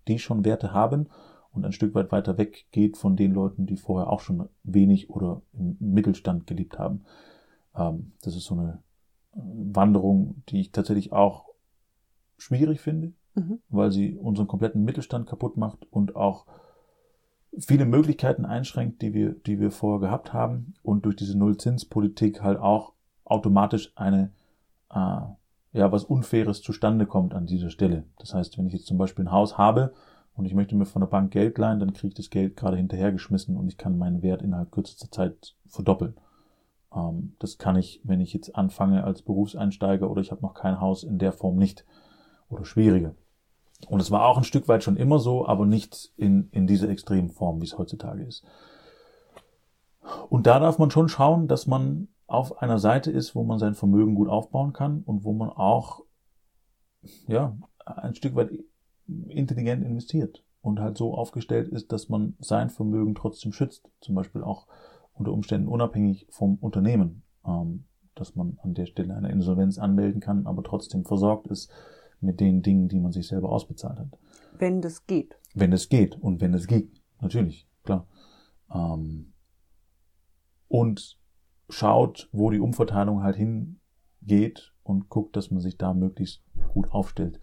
die 0.09 0.19
schon 0.19 0.45
Werte 0.45 0.73
haben 0.73 1.09
und 1.52 1.64
ein 1.64 1.73
Stück 1.73 1.95
weit 1.95 2.12
weiter 2.12 2.38
weg 2.38 2.66
geht 2.73 2.97
von 2.97 3.16
den 3.16 3.33
Leuten, 3.33 3.66
die 3.66 3.76
vorher 3.76 4.11
auch 4.11 4.21
schon 4.21 4.49
wenig 4.62 5.11
oder 5.11 5.43
im 5.52 5.76
Mittelstand 5.81 6.47
gelebt 6.47 6.78
haben. 6.78 7.04
Ähm, 7.76 8.12
das 8.23 8.37
ist 8.37 8.45
so 8.45 8.54
eine 8.54 8.83
äh, 9.35 9.38
Wanderung, 9.73 10.43
die 10.49 10.61
ich 10.61 10.73
tatsächlich 10.73 11.12
auch 11.12 11.47
schwierig 12.38 12.81
finde, 12.81 13.12
mhm. 13.35 13.61
weil 13.69 13.90
sie 13.90 14.16
unseren 14.16 14.47
kompletten 14.47 14.85
Mittelstand 14.85 15.28
kaputt 15.28 15.57
macht 15.57 15.87
und 15.90 16.16
auch 16.16 16.47
viele 17.59 17.87
Möglichkeiten 17.87 18.45
einschränkt, 18.45 19.02
die 19.02 19.14
wir, 19.14 19.35
die 19.35 19.61
wir 19.61 19.71
vorher 19.71 20.00
gehabt 20.00 20.33
haben 20.33 20.75
und 20.83 21.04
durch 21.04 21.16
diese 21.16 21.38
Nullzinspolitik 21.38 22.43
halt 22.43 22.59
auch 22.59 22.93
automatisch 23.25 23.93
eine, 23.97 24.33
äh, 24.90 25.21
ja, 25.73 25.93
was 25.93 26.04
Unfaires 26.04 26.62
zustande 26.62 27.07
kommt 27.07 27.35
an 27.35 27.47
dieser 27.47 27.71
Stelle. 27.71 28.04
Das 28.19 28.35
heißt, 28.35 28.59
wenn 28.59 28.66
ich 28.66 28.73
jetzt 28.75 28.87
zum 28.87 28.99
Beispiel 28.99 29.25
ein 29.25 29.33
Haus 29.33 29.59
habe 29.59 29.93
und 30.35 30.45
ich 30.45 30.54
möchte 30.54 30.76
mir 30.76 30.87
von 30.87 31.00
der 31.00 31.09
Bank 31.09 31.33
Geld 31.33 31.59
leihen, 31.59 31.81
dann 31.81 31.93
kriege 31.93 32.09
ich 32.09 32.14
das 32.14 32.31
Geld 32.31 32.57
gerade 32.57 32.76
hinterhergeschmissen 32.76 33.57
und 33.57 33.69
ich 33.69 33.76
kann 33.76 33.99
meinen 33.99 34.23
Wert 34.23 34.43
innerhalb 34.43 34.73
kürzester 34.73 35.11
Zeit 35.11 35.54
verdoppeln. 35.66 36.14
Ähm, 36.94 37.36
das 37.38 37.58
kann 37.58 37.76
ich, 37.76 38.00
wenn 38.04 38.20
ich 38.20 38.32
jetzt 38.32 38.56
anfange 38.56 39.04
als 39.04 39.22
Berufseinsteiger 39.22 40.10
oder 40.10 40.20
ich 40.20 40.30
habe 40.30 40.42
noch 40.42 40.54
kein 40.54 40.80
Haus 40.80 41.04
in 41.04 41.18
der 41.18 41.32
Form 41.32 41.56
nicht 41.56 41.84
oder 42.48 42.64
schwieriger. 42.64 43.14
Und 43.88 44.00
es 44.00 44.10
war 44.10 44.26
auch 44.26 44.38
ein 44.38 44.44
Stück 44.44 44.68
weit 44.68 44.82
schon 44.82 44.96
immer 44.96 45.18
so, 45.18 45.46
aber 45.46 45.66
nicht 45.66 46.12
in, 46.16 46.48
in 46.52 46.66
dieser 46.66 46.88
extremen 46.88 47.30
Form, 47.30 47.60
wie 47.60 47.66
es 47.66 47.76
heutzutage 47.76 48.22
ist. 48.22 48.44
Und 50.28 50.46
da 50.46 50.58
darf 50.58 50.78
man 50.78 50.90
schon 50.90 51.08
schauen, 51.08 51.48
dass 51.48 51.66
man 51.66 52.08
auf 52.26 52.62
einer 52.62 52.78
Seite 52.78 53.10
ist, 53.10 53.34
wo 53.34 53.44
man 53.44 53.58
sein 53.58 53.74
Vermögen 53.74 54.14
gut 54.14 54.28
aufbauen 54.28 54.72
kann 54.72 55.02
und 55.02 55.24
wo 55.24 55.32
man 55.32 55.50
auch, 55.50 56.02
ja, 57.26 57.56
ein 57.84 58.14
Stück 58.14 58.34
weit 58.34 58.50
intelligent 59.28 59.84
investiert 59.84 60.42
und 60.62 60.80
halt 60.80 60.96
so 60.96 61.14
aufgestellt 61.14 61.68
ist, 61.68 61.92
dass 61.92 62.08
man 62.08 62.36
sein 62.38 62.70
Vermögen 62.70 63.14
trotzdem 63.14 63.52
schützt. 63.52 63.90
Zum 64.00 64.14
Beispiel 64.14 64.42
auch 64.42 64.66
unter 65.14 65.33
Umständen 65.33 65.68
unabhängig 65.68 66.26
vom 66.30 66.56
Unternehmen, 66.56 67.23
ähm, 67.47 67.85
dass 68.14 68.37
man 68.37 68.59
an 68.62 68.75
der 68.75 68.87
Stelle 68.87 69.14
eine 69.14 69.30
Insolvenz 69.30 69.78
anmelden 69.78 70.21
kann, 70.21 70.47
aber 70.47 70.62
trotzdem 70.62 71.04
versorgt 71.04 71.49
ist 71.49 71.71
mit 72.21 72.40
den 72.40 72.62
Dingen, 72.62 72.88
die 72.88 73.00
man 73.00 73.12
sich 73.12 73.26
selber 73.28 73.50
ausbezahlt 73.50 73.99
hat. 73.99 74.18
Wenn 74.59 74.80
das 74.80 75.06
geht. 75.06 75.38
Wenn 75.54 75.73
es 75.73 75.88
geht 75.88 76.16
und 76.16 76.40
wenn 76.40 76.54
es 76.54 76.66
geht, 76.66 77.00
natürlich, 77.21 77.68
klar. 77.83 78.06
Ähm, 78.73 79.33
und 80.68 81.18
schaut, 81.68 82.28
wo 82.33 82.50
die 82.50 82.61
Umverteilung 82.61 83.23
halt 83.23 83.37
hingeht 83.37 84.73
und 84.83 85.09
guckt, 85.09 85.37
dass 85.37 85.50
man 85.50 85.61
sich 85.61 85.76
da 85.76 85.94
möglichst 85.94 86.42
gut 86.73 86.90
aufstellt. 86.90 87.40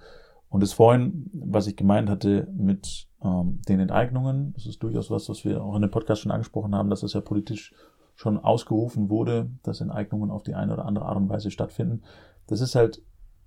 Und 0.51 0.62
das 0.62 0.74
vorhin, 0.74 1.29
was 1.34 1.65
ich 1.67 1.77
gemeint 1.77 2.10
hatte 2.10 2.48
mit 2.53 3.08
ähm, 3.24 3.62
den 3.70 3.79
Enteignungen, 3.79 4.53
das 4.53 4.65
ist 4.65 4.84
durchaus 4.84 5.10
was, 5.10 5.29
was 5.29 5.46
wir 5.46 5.63
auch 5.63 5.75
in 5.75 5.81
dem 5.81 5.89
Podcast 5.89 6.22
schon 6.22 6.31
angesprochen 6.31 6.75
haben, 6.75 6.89
dass 6.89 7.03
es 7.03 7.13
ja 7.13 7.22
politisch 7.22 7.74
schon 8.15 8.38
ausgerufen 8.38 9.10
wurde, 9.10 9.50
dass 9.63 9.79
Enteignungen 9.79 10.29
auf 10.29 10.43
die 10.43 10.53
eine 10.53 10.74
oder 10.74 10.86
andere 10.86 11.05
Art 11.05 11.15
und 11.15 11.29
Weise 11.29 11.51
stattfinden. 11.51 12.03
Das 12.48 12.60
ist 12.60 12.75
halt 12.75 13.01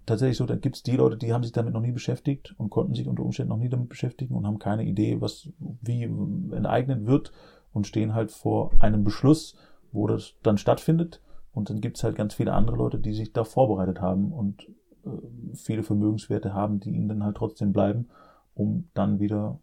tatsächlich 0.07 0.39
so, 0.39 0.47
da 0.47 0.57
gibt 0.57 0.77
es 0.77 0.83
die 0.83 0.97
Leute, 0.97 1.19
die 1.19 1.35
haben 1.35 1.45
sich 1.45 1.53
damit 1.53 1.75
noch 1.75 1.83
nie 1.83 1.93
beschäftigt 1.93 2.55
und 2.57 2.71
konnten 2.71 2.95
sich 2.95 3.07
unter 3.07 3.23
Umständen 3.23 3.51
noch 3.51 3.59
nie 3.59 3.69
damit 3.69 3.91
beschäftigen 3.91 4.35
und 4.35 4.47
haben 4.47 4.59
keine 4.59 4.85
Idee, 4.85 5.21
was 5.21 5.51
wie 5.59 6.05
enteignet 6.05 7.05
wird 7.07 7.33
und 7.75 7.87
stehen 7.87 8.15
halt 8.15 8.33
vor 8.33 8.71
einem 8.79 9.05
Beschluss, 9.05 9.57
wo 9.93 10.07
das 10.07 10.33
dann 10.43 10.57
stattfindet. 10.57 11.21
Und 11.53 11.69
dann 11.69 11.83
gibt 11.83 11.99
es 11.99 12.05
halt 12.05 12.17
ganz 12.17 12.33
viele 12.33 12.55
andere 12.55 12.77
Leute, 12.77 12.99
die 12.99 13.13
sich 13.13 13.35
da 13.35 13.45
vorbereitet 13.45 14.01
haben 14.01 14.33
und 14.33 14.67
viele 15.55 15.83
Vermögenswerte 15.83 16.55
haben, 16.55 16.81
die 16.81 16.91
ihnen 16.91 17.09
dann 17.09 17.25
halt 17.25 17.37
trotzdem 17.37 17.73
bleiben, 17.73 18.09
um 18.55 18.89
dann 18.95 19.21
wieder 19.21 19.61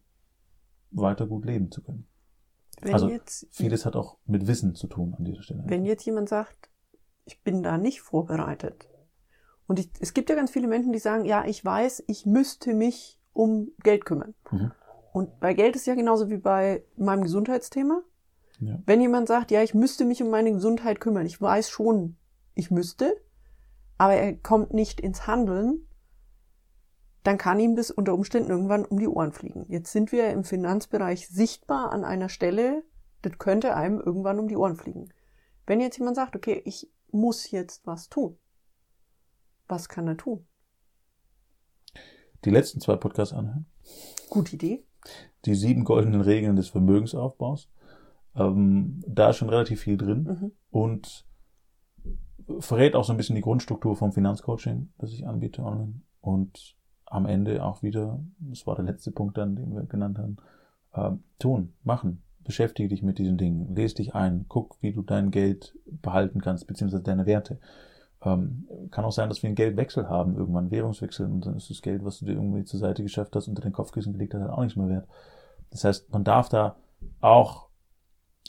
weiter 0.91 1.27
gut 1.27 1.45
leben 1.45 1.71
zu 1.71 1.81
können. 1.81 2.07
Wenn 2.81 2.93
also 2.93 3.09
jetzt, 3.09 3.47
vieles 3.51 3.85
hat 3.85 3.95
auch 3.95 4.17
mit 4.25 4.47
Wissen 4.47 4.75
zu 4.75 4.87
tun 4.87 5.13
an 5.17 5.25
dieser 5.25 5.43
Stelle. 5.43 5.63
Wenn 5.65 5.85
jetzt 5.85 6.05
jemand 6.05 6.29
sagt, 6.29 6.69
ich 7.25 7.41
bin 7.43 7.63
da 7.63 7.77
nicht 7.77 8.01
vorbereitet, 8.01 8.89
und 9.67 9.79
ich, 9.79 9.89
es 10.01 10.13
gibt 10.13 10.29
ja 10.29 10.35
ganz 10.35 10.51
viele 10.51 10.67
Menschen, 10.67 10.91
die 10.91 10.99
sagen, 10.99 11.23
ja, 11.23 11.45
ich 11.45 11.63
weiß, 11.63 12.03
ich 12.07 12.25
müsste 12.25 12.73
mich 12.73 13.21
um 13.31 13.71
Geld 13.83 14.03
kümmern. 14.03 14.33
Mhm. 14.51 14.71
Und 15.13 15.39
bei 15.39 15.53
Geld 15.53 15.77
ist 15.77 15.87
ja 15.87 15.95
genauso 15.95 16.29
wie 16.29 16.37
bei 16.37 16.83
meinem 16.97 17.23
Gesundheitsthema. 17.23 18.01
Ja. 18.59 18.79
Wenn 18.85 18.99
jemand 18.99 19.29
sagt, 19.29 19.49
ja, 19.49 19.63
ich 19.63 19.73
müsste 19.73 20.03
mich 20.03 20.21
um 20.21 20.29
meine 20.29 20.51
Gesundheit 20.51 20.99
kümmern, 20.99 21.25
ich 21.25 21.39
weiß 21.39 21.69
schon, 21.69 22.17
ich 22.53 22.69
müsste, 22.69 23.15
aber 24.01 24.15
er 24.15 24.33
kommt 24.33 24.73
nicht 24.73 24.99
ins 24.99 25.27
Handeln, 25.27 25.87
dann 27.21 27.37
kann 27.37 27.59
ihm 27.59 27.75
das 27.75 27.91
unter 27.91 28.15
Umständen 28.15 28.49
irgendwann 28.49 28.83
um 28.83 28.97
die 28.97 29.07
Ohren 29.07 29.31
fliegen. 29.31 29.67
Jetzt 29.69 29.91
sind 29.91 30.11
wir 30.11 30.31
im 30.31 30.43
Finanzbereich 30.43 31.27
sichtbar 31.27 31.91
an 31.91 32.03
einer 32.03 32.27
Stelle, 32.27 32.81
das 33.21 33.37
könnte 33.37 33.75
einem 33.75 33.99
irgendwann 33.99 34.39
um 34.39 34.47
die 34.47 34.57
Ohren 34.57 34.75
fliegen. 34.75 35.09
Wenn 35.67 35.79
jetzt 35.79 35.99
jemand 35.99 36.15
sagt, 36.15 36.35
okay, 36.35 36.63
ich 36.65 36.89
muss 37.11 37.51
jetzt 37.51 37.85
was 37.85 38.09
tun, 38.09 38.39
was 39.67 39.87
kann 39.87 40.07
er 40.07 40.17
tun? 40.17 40.47
Die 42.43 42.49
letzten 42.49 42.81
zwei 42.81 42.95
Podcasts 42.95 43.35
anhören. 43.35 43.67
Gute 44.31 44.55
Idee. 44.55 44.83
Die 45.45 45.53
sieben 45.53 45.83
goldenen 45.83 46.21
Regeln 46.21 46.55
des 46.55 46.69
Vermögensaufbaus. 46.69 47.69
Ähm, 48.35 49.03
da 49.07 49.29
ist 49.29 49.37
schon 49.37 49.49
relativ 49.49 49.81
viel 49.81 49.97
drin 49.97 50.23
mhm. 50.23 50.51
und 50.71 51.27
verrät 52.59 52.95
auch 52.95 53.03
so 53.03 53.13
ein 53.13 53.17
bisschen 53.17 53.35
die 53.35 53.41
Grundstruktur 53.41 53.95
vom 53.95 54.11
Finanzcoaching, 54.11 54.89
das 54.97 55.11
ich 55.13 55.27
anbiete 55.27 55.63
online. 55.63 56.01
Und 56.21 56.75
am 57.05 57.25
Ende 57.25 57.63
auch 57.63 57.83
wieder, 57.83 58.19
das 58.39 58.65
war 58.65 58.75
der 58.75 58.85
letzte 58.85 59.11
Punkt 59.11 59.37
dann, 59.37 59.55
den 59.55 59.73
wir 59.73 59.83
genannt 59.83 60.17
haben, 60.17 60.37
äh, 60.93 61.17
tun, 61.39 61.73
machen. 61.83 62.23
Beschäftige 62.43 62.89
dich 62.89 63.03
mit 63.03 63.19
diesen 63.19 63.37
Dingen, 63.37 63.75
lese 63.75 63.95
dich 63.95 64.15
ein, 64.15 64.45
guck, 64.47 64.77
wie 64.81 64.93
du 64.93 65.01
dein 65.01 65.29
Geld 65.29 65.77
behalten 65.85 66.41
kannst, 66.41 66.67
beziehungsweise 66.67 67.03
deine 67.03 67.25
Werte. 67.25 67.59
Ähm, 68.23 68.67
kann 68.91 69.05
auch 69.05 69.11
sein, 69.11 69.29
dass 69.29 69.43
wir 69.43 69.47
einen 69.47 69.55
Geldwechsel 69.55 70.07
haben, 70.09 70.35
irgendwann 70.35 70.71
Währungswechsel, 70.71 71.25
und 71.25 71.45
dann 71.45 71.57
ist 71.57 71.69
das 71.69 71.81
Geld, 71.81 72.05
was 72.05 72.19
du 72.19 72.25
dir 72.25 72.33
irgendwie 72.33 72.63
zur 72.63 72.79
Seite 72.79 73.03
geschafft 73.03 73.35
hast, 73.35 73.47
unter 73.47 73.61
den 73.61 73.73
Kopfkissen 73.73 74.13
gelegt 74.13 74.33
hast, 74.33 74.41
halt 74.41 74.51
auch 74.51 74.61
nichts 74.61 74.75
mehr 74.75 74.89
wert. 74.89 75.07
Das 75.69 75.83
heißt, 75.83 76.11
man 76.11 76.23
darf 76.23 76.49
da 76.49 76.75
auch, 77.19 77.67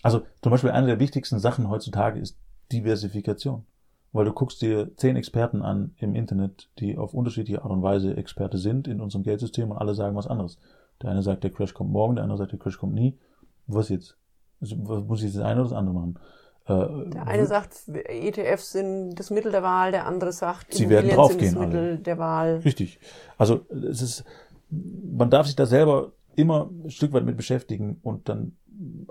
also 0.02 0.22
zum 0.42 0.50
Beispiel 0.50 0.70
eine 0.70 0.86
der 0.86 1.00
wichtigsten 1.00 1.38
Sachen 1.38 1.68
heutzutage 1.68 2.20
ist 2.20 2.38
Diversifikation. 2.70 3.64
Weil 4.12 4.26
du 4.26 4.32
guckst 4.32 4.60
dir 4.60 4.94
zehn 4.96 5.16
Experten 5.16 5.62
an 5.62 5.94
im 5.96 6.14
Internet, 6.14 6.70
die 6.78 6.98
auf 6.98 7.14
unterschiedliche 7.14 7.62
Art 7.62 7.72
und 7.72 7.82
Weise 7.82 8.16
Experte 8.16 8.58
sind 8.58 8.86
in 8.86 9.00
unserem 9.00 9.22
Geldsystem 9.22 9.70
und 9.70 9.78
alle 9.78 9.94
sagen 9.94 10.16
was 10.16 10.26
anderes. 10.26 10.58
Der 11.00 11.10
eine 11.10 11.22
sagt, 11.22 11.44
der 11.44 11.50
Crash 11.50 11.74
kommt 11.74 11.90
morgen, 11.90 12.16
der 12.16 12.24
andere 12.24 12.38
sagt, 12.38 12.52
der 12.52 12.58
Crash 12.58 12.78
kommt 12.78 12.94
nie. 12.94 13.18
Was 13.66 13.88
jetzt? 13.88 14.18
Also, 14.60 14.76
muss 14.76 15.22
ich 15.22 15.32
das 15.32 15.42
eine 15.42 15.60
oder 15.60 15.70
das 15.70 15.78
andere 15.78 15.94
machen? 15.94 16.18
Äh, 16.66 17.10
der 17.10 17.26
eine 17.26 17.46
sagt, 17.46 17.88
ETFs 17.88 18.72
sind 18.72 19.14
das 19.16 19.30
Mittel 19.30 19.50
der 19.50 19.62
Wahl, 19.62 19.90
der 19.90 20.06
andere 20.06 20.32
sagt, 20.32 20.74
sie 20.74 20.88
werden 20.88 21.10
draufgehen. 21.10 21.50
Sind 21.50 21.58
das 21.58 21.66
Mittel 21.66 21.88
alle. 21.88 21.98
der 21.98 22.18
Wahl. 22.18 22.56
Richtig. 22.58 23.00
Also 23.36 23.66
es 23.70 24.02
ist, 24.02 24.24
man 24.70 25.30
darf 25.30 25.46
sich 25.46 25.56
da 25.56 25.66
selber 25.66 26.12
immer 26.36 26.70
ein 26.84 26.90
Stück 26.90 27.12
weit 27.12 27.24
mit 27.24 27.36
beschäftigen 27.36 27.98
und 28.02 28.28
dann 28.28 28.56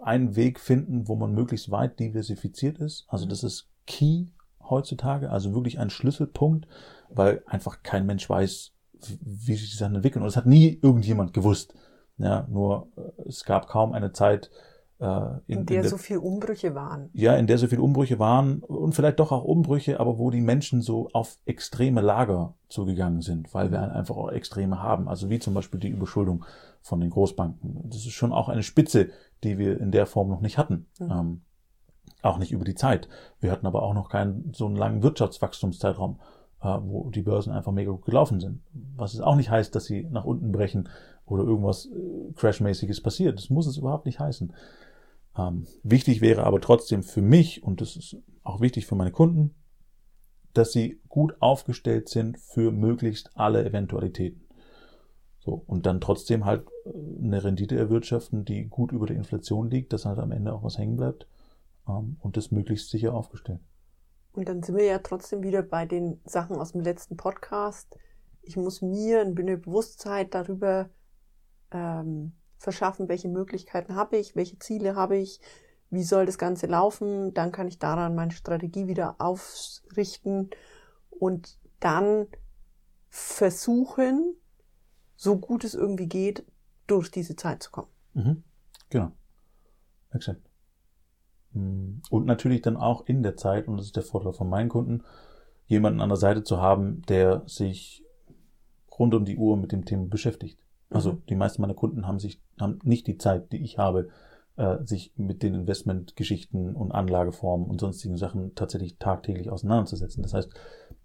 einen 0.01 0.35
Weg 0.35 0.59
finden, 0.59 1.07
wo 1.07 1.15
man 1.15 1.33
möglichst 1.33 1.71
weit 1.71 1.99
diversifiziert 1.99 2.79
ist. 2.79 3.05
Also 3.07 3.25
das 3.25 3.43
ist 3.43 3.69
key 3.85 4.27
heutzutage, 4.71 5.29
also 5.29 5.53
wirklich 5.53 5.77
ein 5.77 5.91
Schlüsselpunkt, 5.91 6.67
weil 7.09 7.43
einfach 7.45 7.83
kein 7.83 8.07
Mensch 8.07 8.27
weiß, 8.27 8.71
wie 9.21 9.55
sich 9.55 9.69
die 9.69 9.77
Sachen 9.77 9.95
entwickeln. 9.95 10.23
Und 10.23 10.29
es 10.29 10.37
hat 10.37 10.47
nie 10.47 10.79
irgendjemand 10.81 11.33
gewusst. 11.33 11.75
Ja, 12.17 12.47
nur 12.49 12.87
äh, 12.97 13.27
es 13.27 13.45
gab 13.45 13.67
kaum 13.67 13.93
eine 13.93 14.11
Zeit, 14.11 14.49
äh, 14.99 15.05
in, 15.47 15.59
in, 15.59 15.65
der 15.65 15.77
in 15.77 15.81
der 15.83 15.89
so 15.89 15.97
viel 15.97 16.17
Umbrüche 16.17 16.75
waren. 16.75 17.09
Ja, 17.13 17.35
in 17.35 17.47
der 17.47 17.57
so 17.57 17.67
viel 17.67 17.79
Umbrüche 17.79 18.19
waren 18.19 18.59
und 18.59 18.93
vielleicht 18.93 19.19
doch 19.19 19.31
auch 19.31 19.43
Umbrüche, 19.43 19.99
aber 19.99 20.19
wo 20.19 20.29
die 20.29 20.41
Menschen 20.41 20.81
so 20.81 21.09
auf 21.13 21.37
extreme 21.45 22.01
Lager 22.01 22.53
zugegangen 22.69 23.21
sind, 23.21 23.53
weil 23.53 23.71
wir 23.71 23.93
einfach 23.93 24.15
auch 24.15 24.29
Extreme 24.29 24.81
haben. 24.81 25.07
Also 25.07 25.29
wie 25.29 25.39
zum 25.39 25.55
Beispiel 25.55 25.79
die 25.79 25.89
Überschuldung 25.89 26.45
von 26.81 26.99
den 26.99 27.09
Großbanken. 27.09 27.89
Das 27.89 28.05
ist 28.05 28.11
schon 28.11 28.31
auch 28.31 28.49
eine 28.49 28.63
Spitze, 28.63 29.09
die 29.43 29.57
wir 29.57 29.79
in 29.79 29.91
der 29.91 30.05
Form 30.05 30.29
noch 30.29 30.41
nicht 30.41 30.57
hatten. 30.57 30.85
Mhm. 30.99 31.41
Auch 32.21 32.37
nicht 32.37 32.51
über 32.51 32.65
die 32.65 32.75
Zeit. 32.75 33.09
Wir 33.39 33.51
hatten 33.51 33.65
aber 33.65 33.81
auch 33.83 33.93
noch 33.93 34.09
keinen 34.09 34.53
so 34.53 34.67
einen 34.67 34.75
langen 34.75 35.01
Wirtschaftswachstumszeitraum, 35.01 36.19
äh, 36.61 36.77
wo 36.81 37.09
die 37.09 37.23
Börsen 37.23 37.51
einfach 37.51 37.71
mega 37.71 37.91
gut 37.91 38.05
gelaufen 38.05 38.39
sind. 38.39 38.61
Was 38.95 39.13
es 39.13 39.21
auch 39.21 39.35
nicht 39.35 39.49
heißt, 39.49 39.73
dass 39.73 39.85
sie 39.85 40.07
nach 40.11 40.25
unten 40.25 40.51
brechen 40.51 40.89
oder 41.25 41.43
irgendwas 41.43 41.87
äh, 41.87 42.33
Crashmäßiges 42.35 43.01
passiert. 43.01 43.39
Das 43.39 43.49
muss 43.49 43.65
es 43.65 43.77
überhaupt 43.77 44.05
nicht 44.05 44.19
heißen. 44.19 44.53
Ähm, 45.37 45.65
wichtig 45.81 46.21
wäre 46.21 46.43
aber 46.43 46.61
trotzdem 46.61 47.01
für 47.01 47.21
mich, 47.21 47.63
und 47.63 47.81
das 47.81 47.95
ist 47.95 48.17
auch 48.43 48.61
wichtig 48.61 48.85
für 48.85 48.95
meine 48.95 49.11
Kunden, 49.11 49.55
dass 50.53 50.73
sie 50.73 50.99
gut 51.07 51.35
aufgestellt 51.39 52.09
sind 52.09 52.37
für 52.37 52.71
möglichst 52.71 53.31
alle 53.35 53.65
Eventualitäten. 53.65 54.41
So, 55.39 55.63
und 55.65 55.87
dann 55.87 56.01
trotzdem 56.01 56.45
halt 56.45 56.67
äh, 56.85 56.89
eine 57.23 57.43
Rendite 57.43 57.75
erwirtschaften, 57.77 58.45
die 58.45 58.65
gut 58.65 58.91
über 58.91 59.07
der 59.07 59.15
Inflation 59.15 59.71
liegt, 59.71 59.91
dass 59.91 60.05
halt 60.05 60.19
am 60.19 60.31
Ende 60.31 60.53
auch 60.53 60.61
was 60.61 60.77
hängen 60.77 60.97
bleibt 60.97 61.25
und 62.19 62.37
das 62.37 62.51
möglichst 62.51 62.89
sicher 62.89 63.13
aufgestellt. 63.13 63.59
Und 64.33 64.47
dann 64.47 64.63
sind 64.63 64.77
wir 64.77 64.85
ja 64.85 64.99
trotzdem 64.99 65.43
wieder 65.43 65.61
bei 65.61 65.85
den 65.85 66.21
Sachen 66.25 66.55
aus 66.55 66.71
dem 66.71 66.81
letzten 66.81 67.17
Podcast. 67.17 67.97
Ich 68.41 68.55
muss 68.55 68.81
mir 68.81 69.21
eine 69.21 69.57
Bewusstheit 69.57 70.33
darüber 70.33 70.89
ähm, 71.71 72.33
verschaffen, 72.57 73.09
welche 73.09 73.27
Möglichkeiten 73.27 73.95
habe 73.95 74.17
ich, 74.17 74.35
welche 74.35 74.57
Ziele 74.59 74.95
habe 74.95 75.17
ich, 75.17 75.41
wie 75.89 76.03
soll 76.03 76.25
das 76.25 76.37
Ganze 76.37 76.67
laufen, 76.67 77.33
dann 77.33 77.51
kann 77.51 77.67
ich 77.67 77.77
daran 77.77 78.15
meine 78.15 78.31
Strategie 78.31 78.87
wieder 78.87 79.15
aufrichten 79.19 80.49
und 81.09 81.59
dann 81.79 82.27
versuchen, 83.09 84.35
so 85.17 85.37
gut 85.37 85.65
es 85.65 85.73
irgendwie 85.73 86.07
geht, 86.07 86.45
durch 86.87 87.11
diese 87.11 87.35
Zeit 87.35 87.61
zu 87.61 87.71
kommen. 87.71 87.89
Mhm. 88.13 88.43
Genau. 88.89 89.11
Exakt. 90.11 90.50
Mhm. 91.53 92.01
Und 92.09 92.25
natürlich 92.25 92.61
dann 92.61 92.77
auch 92.77 93.05
in 93.05 93.23
der 93.23 93.35
Zeit, 93.35 93.67
und 93.67 93.77
das 93.77 93.87
ist 93.87 93.95
der 93.95 94.03
Vorteil 94.03 94.33
von 94.33 94.49
meinen 94.49 94.69
Kunden, 94.69 95.03
jemanden 95.67 96.01
an 96.01 96.09
der 96.09 96.17
Seite 96.17 96.43
zu 96.43 96.61
haben, 96.61 97.01
der 97.07 97.43
sich 97.45 98.03
rund 98.97 99.13
um 99.13 99.25
die 99.25 99.37
Uhr 99.37 99.57
mit 99.57 99.71
dem 99.71 99.85
Thema 99.85 100.05
beschäftigt. 100.05 100.63
Also 100.89 101.13
mhm. 101.13 101.21
die 101.29 101.35
meisten 101.35 101.61
meiner 101.61 101.73
Kunden 101.73 102.07
haben 102.07 102.19
sich 102.19 102.41
haben 102.59 102.79
nicht 102.83 103.07
die 103.07 103.17
Zeit, 103.17 103.51
die 103.51 103.63
ich 103.63 103.77
habe, 103.77 104.09
äh, 104.57 104.77
sich 104.83 105.13
mit 105.15 105.43
den 105.43 105.55
Investmentgeschichten 105.55 106.75
und 106.75 106.91
Anlageformen 106.91 107.67
und 107.67 107.79
sonstigen 107.79 108.17
Sachen 108.17 108.53
tatsächlich 108.55 108.97
tagtäglich 108.97 109.49
auseinanderzusetzen. 109.49 110.21
Das 110.23 110.33
heißt, 110.33 110.53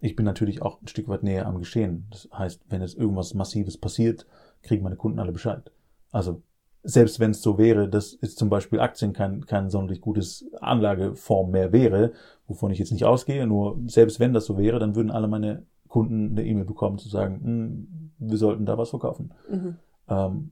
ich 0.00 0.16
bin 0.16 0.26
natürlich 0.26 0.62
auch 0.62 0.82
ein 0.82 0.88
Stück 0.88 1.08
weit 1.08 1.22
näher 1.22 1.46
am 1.46 1.58
Geschehen. 1.58 2.06
Das 2.10 2.28
heißt, 2.36 2.64
wenn 2.68 2.82
jetzt 2.82 2.96
irgendwas 2.96 3.34
Massives 3.34 3.78
passiert, 3.78 4.26
kriegen 4.62 4.82
meine 4.82 4.96
Kunden 4.96 5.20
alle 5.20 5.32
Bescheid. 5.32 5.70
Also 6.10 6.42
selbst 6.86 7.18
wenn 7.18 7.32
es 7.32 7.42
so 7.42 7.58
wäre, 7.58 7.88
dass 7.88 8.16
jetzt 8.22 8.38
zum 8.38 8.48
Beispiel 8.48 8.78
Aktien 8.78 9.12
kein, 9.12 9.44
kein 9.44 9.70
sonderlich 9.70 10.00
gutes 10.00 10.48
Anlageform 10.60 11.50
mehr 11.50 11.72
wäre, 11.72 12.12
wovon 12.46 12.70
ich 12.70 12.78
jetzt 12.78 12.92
nicht 12.92 13.04
ausgehe, 13.04 13.46
nur 13.46 13.78
selbst 13.86 14.20
wenn 14.20 14.32
das 14.32 14.46
so 14.46 14.56
wäre, 14.56 14.78
dann 14.78 14.94
würden 14.94 15.10
alle 15.10 15.26
meine 15.26 15.64
Kunden 15.88 16.30
eine 16.30 16.46
E-Mail 16.46 16.64
bekommen 16.64 16.98
zu 16.98 17.08
sagen, 17.08 17.40
hm, 17.42 18.10
wir 18.18 18.38
sollten 18.38 18.66
da 18.66 18.78
was 18.78 18.90
verkaufen. 18.90 19.32
Mhm. 19.50 19.76
Ähm, 20.08 20.50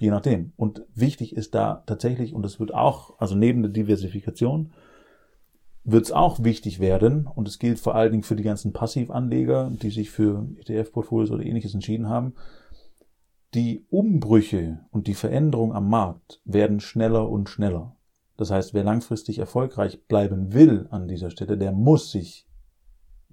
je 0.00 0.10
nachdem. 0.10 0.52
Und 0.56 0.82
wichtig 0.94 1.36
ist 1.36 1.54
da 1.54 1.84
tatsächlich, 1.86 2.34
und 2.34 2.42
das 2.42 2.58
wird 2.58 2.74
auch, 2.74 3.14
also 3.18 3.36
neben 3.36 3.62
der 3.62 3.70
Diversifikation, 3.70 4.72
wird 5.84 6.04
es 6.04 6.12
auch 6.12 6.42
wichtig 6.42 6.80
werden, 6.80 7.28
und 7.32 7.46
es 7.46 7.60
gilt 7.60 7.78
vor 7.78 7.94
allen 7.94 8.10
Dingen 8.10 8.22
für 8.24 8.36
die 8.36 8.42
ganzen 8.42 8.72
Passivanleger, 8.72 9.70
die 9.70 9.90
sich 9.90 10.10
für 10.10 10.48
ETF-Portfolios 10.58 11.30
oder 11.30 11.44
ähnliches 11.44 11.74
entschieden 11.74 12.08
haben, 12.08 12.34
die 13.54 13.86
Umbrüche 13.90 14.86
und 14.90 15.06
die 15.06 15.14
Veränderung 15.14 15.74
am 15.74 15.88
Markt 15.88 16.40
werden 16.44 16.80
schneller 16.80 17.28
und 17.28 17.48
schneller. 17.48 17.96
Das 18.36 18.50
heißt, 18.50 18.74
wer 18.74 18.84
langfristig 18.84 19.38
erfolgreich 19.38 20.06
bleiben 20.06 20.52
will 20.52 20.86
an 20.90 21.06
dieser 21.06 21.30
Stelle, 21.30 21.58
der 21.58 21.72
muss 21.72 22.10
sich 22.10 22.48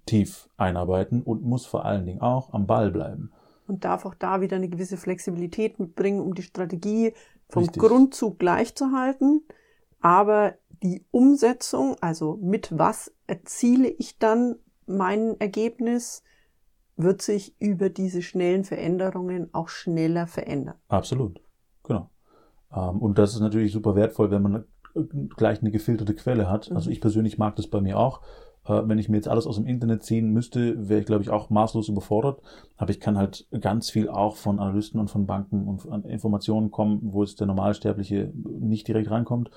tief 0.06 0.50
einarbeiten 0.58 1.22
und 1.22 1.44
muss 1.44 1.66
vor 1.66 1.86
allen 1.86 2.06
Dingen 2.06 2.22
auch 2.22 2.54
am 2.54 2.68
Ball 2.68 2.92
bleiben 2.92 3.32
und 3.70 3.86
darf 3.86 4.06
auch 4.06 4.16
da 4.16 4.42
wieder 4.42 4.58
eine 4.58 4.68
gewisse 4.68 4.98
Flexibilität 4.98 5.80
mitbringen, 5.80 6.20
um 6.20 6.34
die 6.34 6.44
Strategie 6.44 7.14
vom 7.48 7.64
Richtig. 7.64 7.82
Grundzug 7.82 8.40
gleich 8.40 8.76
zu 8.76 8.92
halten. 8.92 9.44
Aber 10.02 10.56
die 10.82 11.06
Umsetzung, 11.12 11.96
also 12.02 12.38
mit 12.42 12.78
was 12.78 13.14
erziele 13.28 13.88
ich 13.88 14.18
dann 14.18 14.56
mein 14.88 15.40
Ergebnis, 15.40 16.24
wird 17.00 17.22
sich 17.22 17.56
über 17.60 17.90
diese 17.90 18.22
schnellen 18.22 18.66
Veränderungen 18.66 19.50
auch 19.54 19.70
schneller 19.70 20.28
verändern. 20.28 20.76
Absolut, 20.90 21.42
genau. 21.84 22.10
Ähm, 22.76 23.02
und 23.02 23.18
das 23.18 23.34
ist 23.34 23.40
natürlich 23.40 23.72
super 23.72 23.96
wertvoll, 23.96 24.32
wenn 24.32 24.42
man 24.42 24.66
gleich 25.38 25.62
eine 25.62 25.72
gefilterte 25.72 26.14
Quelle 26.14 26.50
hat. 26.50 26.72
Also 26.72 26.90
mhm. 26.90 26.94
ich 26.94 27.02
persönlich 27.02 27.38
mag 27.38 27.56
das 27.56 27.68
bei 27.68 27.80
mir 27.80 27.98
auch. 27.98 28.22
Äh, 28.66 28.82
wenn 28.86 28.98
ich 28.98 29.08
mir 29.08 29.16
jetzt 29.16 29.30
alles 29.30 29.48
aus 29.48 29.56
dem 29.56 29.66
Internet 29.66 30.04
ziehen 30.04 30.32
müsste, 30.32 30.90
wäre 30.90 31.00
ich, 31.00 31.06
glaube 31.06 31.24
ich, 31.24 31.30
auch 31.30 31.50
maßlos 31.50 31.88
überfordert. 31.88 32.42
Aber 32.76 32.90
ich 32.92 33.00
kann 33.00 33.18
halt 33.18 33.48
ganz 33.62 33.90
viel 33.90 34.10
auch 34.10 34.36
von 34.36 34.60
Analysten 34.60 35.00
und 35.00 35.10
von 35.10 35.26
Banken 35.26 35.68
und 35.68 35.90
an 35.90 36.04
Informationen 36.04 36.70
kommen, 36.70 37.00
wo 37.14 37.24
es 37.24 37.36
der 37.36 37.48
Normalsterbliche 37.48 38.34
nicht 38.34 38.88
direkt 38.90 39.10
reinkommt. 39.10 39.52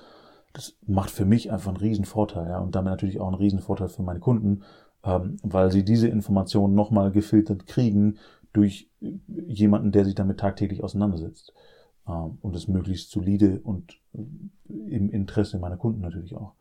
Das 0.53 0.77
macht 0.85 1.09
für 1.09 1.25
mich 1.25 1.51
einfach 1.51 1.69
einen 1.69 1.77
riesen 1.77 2.05
Vorteil, 2.05 2.47
ja, 2.47 2.59
und 2.59 2.75
damit 2.75 2.91
natürlich 2.91 3.19
auch 3.19 3.27
einen 3.27 3.35
riesen 3.35 3.59
Vorteil 3.59 3.89
für 3.89 4.03
meine 4.03 4.19
Kunden, 4.19 4.61
ähm, 5.03 5.37
weil 5.43 5.71
sie 5.71 5.83
diese 5.83 6.07
Informationen 6.07 6.75
nochmal 6.75 7.11
gefiltert 7.11 7.65
kriegen 7.65 8.17
durch 8.53 8.89
jemanden, 9.27 9.91
der 9.91 10.05
sich 10.05 10.15
damit 10.15 10.39
tagtäglich 10.39 10.83
auseinandersetzt. 10.83 11.53
Ähm, 12.07 12.37
und 12.41 12.55
es 12.55 12.67
möglichst 12.67 13.11
solide 13.11 13.59
und 13.61 13.99
im 14.69 15.09
Interesse 15.09 15.59
meiner 15.59 15.77
Kunden 15.77 16.01
natürlich 16.01 16.35
auch. 16.35 16.53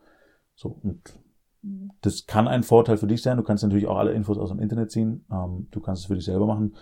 So, 0.55 0.79
und 0.83 1.19
das 2.01 2.27
kann 2.27 2.49
ein 2.49 2.65
Vorteil 2.65 2.97
für 2.97 3.07
dich 3.07 3.23
sein. 3.23 3.37
Du 3.37 3.43
kannst 3.45 3.63
natürlich 3.63 3.87
auch 3.87 3.99
alle 3.99 4.13
Infos 4.13 4.39
aus 4.39 4.49
dem 4.49 4.59
Internet 4.59 4.91
ziehen. 4.91 5.25
Ähm, 5.31 5.69
du 5.71 5.81
kannst 5.81 6.03
es 6.03 6.07
für 6.07 6.17
dich 6.17 6.25
selber 6.25 6.47
machen. 6.47 6.75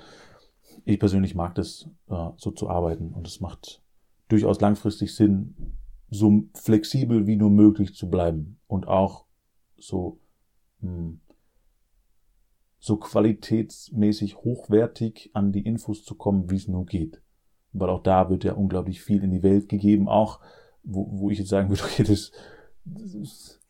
Ich 0.85 0.99
persönlich 0.99 1.35
mag 1.35 1.55
das, 1.55 1.89
äh, 2.09 2.29
so 2.37 2.51
zu 2.51 2.71
arbeiten. 2.71 3.13
Und 3.13 3.27
es 3.27 3.41
macht 3.41 3.83
durchaus 4.29 4.61
langfristig 4.61 5.15
Sinn, 5.15 5.55
so 6.09 6.45
flexibel 6.55 7.27
wie 7.27 7.37
nur 7.37 7.51
möglich 7.51 7.95
zu 7.95 8.09
bleiben. 8.09 8.59
Und 8.67 8.89
auch 8.89 9.27
so, 9.77 10.19
mh, 10.81 10.91
hm, 10.91 11.21
so 12.81 12.97
qualitätsmäßig 12.97 14.39
hochwertig 14.39 15.31
an 15.35 15.53
die 15.53 15.65
Infos 15.65 16.03
zu 16.03 16.15
kommen, 16.15 16.51
wie 16.51 16.57
es 16.57 16.67
nur 16.67 16.87
geht. 16.87 17.23
Weil 17.73 17.91
auch 17.91 18.03
da 18.03 18.31
wird 18.31 18.43
ja 18.43 18.55
unglaublich 18.55 19.03
viel 19.03 19.23
in 19.23 19.31
die 19.31 19.43
Welt 19.43 19.69
gegeben, 19.69 20.09
auch 20.09 20.41
wo, 20.83 21.07
wo 21.11 21.31
ich 21.31 21.39
jetzt 21.39 21.51
sagen 21.51 21.69
würde, 21.69 21.83
okay, 21.85 22.03
das, 22.03 22.33
das 22.85 23.15
ist 23.15 23.61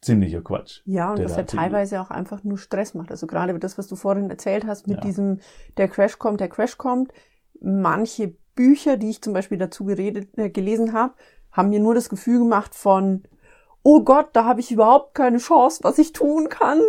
ziemlicher 0.00 0.42
Quatsch. 0.42 0.80
Ja, 0.84 1.10
und 1.10 1.22
was 1.24 1.36
ja 1.36 1.42
teilweise 1.42 2.00
auch 2.00 2.10
einfach 2.10 2.44
nur 2.44 2.56
Stress 2.56 2.94
macht. 2.94 3.10
Also 3.10 3.26
gerade 3.26 3.58
das, 3.58 3.78
was 3.78 3.88
du 3.88 3.96
vorhin 3.96 4.30
erzählt 4.30 4.64
hast 4.66 4.86
mit 4.86 4.98
ja. 4.98 5.02
diesem, 5.02 5.40
der 5.76 5.88
Crash 5.88 6.18
kommt, 6.18 6.40
der 6.40 6.48
Crash 6.48 6.78
kommt. 6.78 7.12
Manche 7.60 8.34
Bücher, 8.54 8.96
die 8.96 9.10
ich 9.10 9.22
zum 9.22 9.32
Beispiel 9.32 9.58
dazu 9.58 9.84
geredet, 9.84 10.36
äh, 10.38 10.50
gelesen 10.50 10.92
habe, 10.92 11.14
haben 11.50 11.70
mir 11.70 11.80
nur 11.80 11.94
das 11.94 12.08
Gefühl 12.08 12.38
gemacht 12.38 12.74
von, 12.74 13.24
oh 13.82 14.02
Gott, 14.02 14.30
da 14.32 14.44
habe 14.44 14.60
ich 14.60 14.70
überhaupt 14.70 15.14
keine 15.14 15.38
Chance, 15.38 15.80
was 15.82 15.98
ich 15.98 16.12
tun 16.12 16.48
kann. 16.48 16.80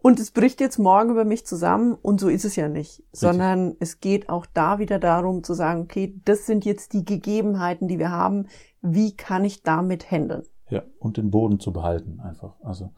Und 0.00 0.20
es 0.20 0.30
bricht 0.30 0.60
jetzt 0.60 0.78
morgen 0.78 1.10
über 1.10 1.24
mich 1.24 1.44
zusammen. 1.44 1.94
Und 1.94 2.20
so 2.20 2.28
ist 2.28 2.44
es 2.44 2.54
ja 2.54 2.68
nicht. 2.68 3.00
Richtig. 3.00 3.18
Sondern 3.18 3.76
es 3.80 3.98
geht 3.98 4.28
auch 4.28 4.46
da 4.46 4.78
wieder 4.78 5.00
darum 5.00 5.42
zu 5.42 5.54
sagen, 5.54 5.82
okay, 5.82 6.20
das 6.24 6.46
sind 6.46 6.64
jetzt 6.64 6.92
die 6.92 7.04
Gegebenheiten, 7.04 7.88
die 7.88 7.98
wir 7.98 8.12
haben. 8.12 8.46
Wie 8.80 9.16
kann 9.16 9.44
ich 9.44 9.64
damit 9.64 10.08
handeln? 10.08 10.44
Ja, 10.70 10.84
und 11.00 11.16
den 11.16 11.30
Boden 11.30 11.58
zu 11.58 11.72
behalten 11.72 12.20
einfach. 12.20 12.54
Also 12.62 12.92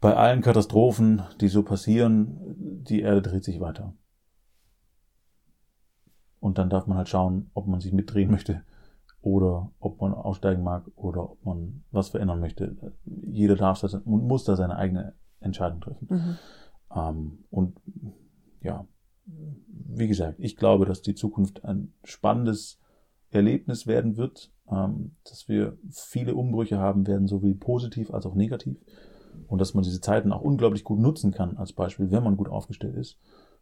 bei 0.00 0.14
allen 0.14 0.42
Katastrophen, 0.42 1.22
die 1.40 1.48
so 1.48 1.62
passieren, 1.62 2.36
die 2.84 3.00
Erde 3.00 3.22
dreht 3.22 3.44
sich 3.44 3.58
weiter. 3.58 3.94
Und 6.38 6.58
dann 6.58 6.68
darf 6.68 6.86
man 6.86 6.98
halt 6.98 7.08
schauen, 7.08 7.50
ob 7.54 7.66
man 7.66 7.80
sich 7.80 7.94
mitdrehen 7.94 8.30
möchte 8.30 8.62
oder 9.22 9.72
ob 9.80 10.00
man 10.02 10.12
aussteigen 10.12 10.62
mag 10.62 10.84
oder 10.96 11.30
ob 11.30 11.44
man 11.44 11.82
was 11.90 12.10
verändern 12.10 12.40
möchte. 12.40 12.76
Jeder 13.04 13.56
darf 13.56 13.80
das 13.80 13.94
und 13.94 14.04
muss 14.04 14.44
da 14.44 14.54
seine 14.54 14.76
eigene 14.76 15.14
Entscheidung 15.40 15.80
treffen. 15.80 16.08
Mhm. 16.10 16.38
Ähm, 16.94 17.38
und 17.50 17.80
ja, 18.62 18.86
wie 19.26 20.08
gesagt, 20.08 20.38
ich 20.38 20.56
glaube, 20.56 20.86
dass 20.86 21.02
die 21.02 21.14
Zukunft 21.14 21.64
ein 21.64 21.92
spannendes 22.04 22.80
Erlebnis 23.30 23.86
werden 23.86 24.16
wird, 24.16 24.52
ähm, 24.70 25.16
dass 25.24 25.48
wir 25.48 25.76
viele 25.90 26.34
Umbrüche 26.34 26.78
haben 26.78 27.06
werden, 27.06 27.26
sowohl 27.26 27.54
positiv 27.54 28.12
als 28.12 28.26
auch 28.26 28.34
negativ. 28.34 28.78
Und 29.46 29.60
dass 29.60 29.74
man 29.74 29.84
diese 29.84 30.00
Zeiten 30.00 30.32
auch 30.32 30.40
unglaublich 30.40 30.84
gut 30.84 30.98
nutzen 30.98 31.32
kann, 31.32 31.56
als 31.56 31.72
Beispiel, 31.72 32.10
wenn 32.10 32.24
man 32.24 32.36
gut 32.36 32.48
aufgestellt 32.48 32.96
ist. 32.96 33.18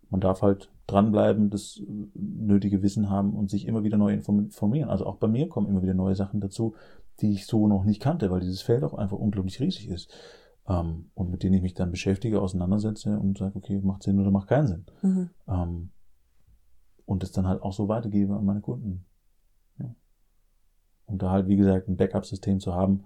Man 0.08 0.20
darf 0.20 0.40
halt 0.40 0.70
dranbleiben, 0.86 1.50
das 1.50 1.82
nötige 2.14 2.82
Wissen 2.82 3.10
haben 3.10 3.34
und 3.34 3.50
sich 3.50 3.66
immer 3.66 3.82
wieder 3.82 3.98
neu 3.98 4.12
informieren. 4.12 4.88
Also 4.88 5.04
auch 5.04 5.16
bei 5.16 5.26
mir 5.26 5.48
kommen 5.48 5.68
immer 5.68 5.82
wieder 5.82 5.94
neue 5.94 6.14
Sachen 6.14 6.40
dazu, 6.40 6.74
die 7.20 7.32
ich 7.32 7.46
so 7.46 7.66
noch 7.66 7.84
nicht 7.84 8.00
kannte, 8.00 8.30
weil 8.30 8.40
dieses 8.40 8.62
Feld 8.62 8.84
auch 8.84 8.94
einfach 8.94 9.18
unglaublich 9.18 9.60
riesig 9.60 9.88
ist. 9.88 10.12
Ähm, 10.68 11.10
und 11.14 11.30
mit 11.30 11.42
denen 11.42 11.54
ich 11.54 11.62
mich 11.62 11.74
dann 11.74 11.90
beschäftige, 11.90 12.40
auseinandersetze 12.40 13.18
und 13.18 13.38
sage, 13.38 13.56
okay, 13.56 13.80
macht 13.80 14.02
Sinn 14.02 14.18
oder 14.18 14.30
macht 14.30 14.48
keinen 14.48 14.66
Sinn. 14.66 14.86
Mhm. 15.02 15.30
Ähm, 15.48 15.90
und 17.04 17.22
das 17.22 17.32
dann 17.32 17.46
halt 17.46 17.62
auch 17.62 17.72
so 17.72 17.88
weitergebe 17.88 18.34
an 18.34 18.44
meine 18.44 18.60
Kunden. 18.60 19.06
Und 21.06 21.22
da 21.22 21.30
halt, 21.30 21.48
wie 21.48 21.56
gesagt, 21.56 21.88
ein 21.88 21.96
Backup-System 21.96 22.60
zu 22.60 22.74
haben, 22.74 23.04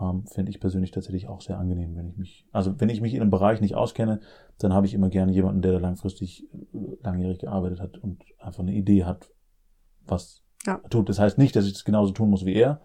ähm, 0.00 0.26
finde 0.26 0.50
ich 0.50 0.60
persönlich 0.60 0.90
tatsächlich 0.90 1.28
auch 1.28 1.40
sehr 1.40 1.58
angenehm, 1.58 1.96
wenn 1.96 2.08
ich 2.08 2.16
mich, 2.16 2.46
also 2.52 2.78
wenn 2.80 2.90
ich 2.90 3.00
mich 3.00 3.14
in 3.14 3.22
einem 3.22 3.30
Bereich 3.30 3.60
nicht 3.60 3.76
auskenne, 3.76 4.20
dann 4.58 4.74
habe 4.74 4.86
ich 4.86 4.92
immer 4.92 5.08
gerne 5.08 5.32
jemanden, 5.32 5.62
der 5.62 5.72
da 5.72 5.78
langfristig 5.78 6.46
äh, 6.52 6.96
langjährig 7.02 7.38
gearbeitet 7.38 7.80
hat 7.80 7.96
und 7.98 8.22
einfach 8.38 8.60
eine 8.60 8.74
Idee 8.74 9.04
hat, 9.04 9.30
was 10.06 10.42
ja. 10.66 10.80
er 10.82 10.90
tut. 10.90 11.08
Das 11.08 11.18
heißt 11.18 11.38
nicht, 11.38 11.56
dass 11.56 11.66
ich 11.66 11.72
das 11.72 11.84
genauso 11.84 12.12
tun 12.12 12.28
muss 12.28 12.44
wie 12.44 12.54
er 12.54 12.80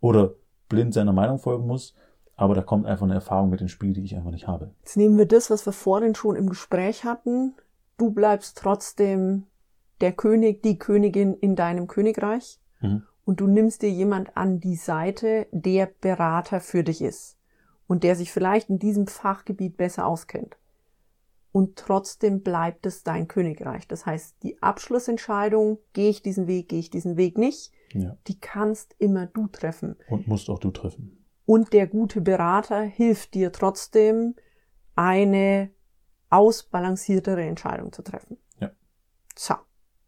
oder 0.00 0.34
blind 0.68 0.92
seiner 0.92 1.12
Meinung 1.12 1.38
folgen 1.38 1.66
muss, 1.66 1.94
aber 2.40 2.54
da 2.54 2.62
kommt 2.62 2.86
einfach 2.86 3.04
eine 3.04 3.14
Erfahrung 3.14 3.50
mit 3.50 3.60
ins 3.60 3.70
Spiel, 3.70 3.92
die 3.92 4.02
ich 4.04 4.16
einfach 4.16 4.30
nicht 4.30 4.46
habe. 4.48 4.72
Jetzt 4.80 4.96
nehmen 4.96 5.18
wir 5.18 5.26
das, 5.26 5.50
was 5.50 5.66
wir 5.66 5.72
vorhin 5.72 6.14
schon 6.14 6.36
im 6.36 6.48
Gespräch 6.48 7.04
hatten. 7.04 7.54
Du 7.96 8.10
bleibst 8.10 8.58
trotzdem 8.58 9.44
der 10.00 10.12
König, 10.12 10.62
die 10.62 10.78
Königin 10.78 11.34
in 11.34 11.54
deinem 11.56 11.86
Königreich. 11.86 12.58
Mhm 12.80 13.02
und 13.30 13.38
du 13.38 13.46
nimmst 13.46 13.82
dir 13.82 13.90
jemand 13.90 14.36
an 14.36 14.58
die 14.58 14.74
Seite, 14.74 15.46
der 15.52 15.86
Berater 16.00 16.58
für 16.58 16.82
dich 16.82 17.00
ist 17.00 17.38
und 17.86 18.02
der 18.02 18.16
sich 18.16 18.32
vielleicht 18.32 18.70
in 18.70 18.80
diesem 18.80 19.06
Fachgebiet 19.06 19.76
besser 19.76 20.04
auskennt. 20.04 20.56
Und 21.52 21.76
trotzdem 21.76 22.42
bleibt 22.42 22.86
es 22.86 23.04
dein 23.04 23.28
Königreich. 23.28 23.86
Das 23.86 24.04
heißt, 24.04 24.42
die 24.42 24.60
Abschlussentscheidung, 24.60 25.78
gehe 25.92 26.10
ich 26.10 26.22
diesen 26.22 26.48
Weg, 26.48 26.68
gehe 26.70 26.80
ich 26.80 26.90
diesen 26.90 27.16
Weg 27.16 27.38
nicht, 27.38 27.70
Ja. 27.92 28.16
die 28.26 28.40
kannst 28.40 28.96
immer 28.98 29.26
du 29.26 29.46
treffen. 29.46 29.94
Und 30.08 30.26
musst 30.26 30.50
auch 30.50 30.58
du 30.58 30.72
treffen. 30.72 31.19
Und 31.50 31.72
der 31.72 31.88
gute 31.88 32.20
Berater 32.20 32.80
hilft 32.80 33.34
dir 33.34 33.50
trotzdem, 33.50 34.36
eine 34.94 35.70
ausbalanciertere 36.28 37.42
Entscheidung 37.42 37.92
zu 37.92 38.02
treffen. 38.02 38.36
Ja. 38.60 38.70
So, 39.34 39.56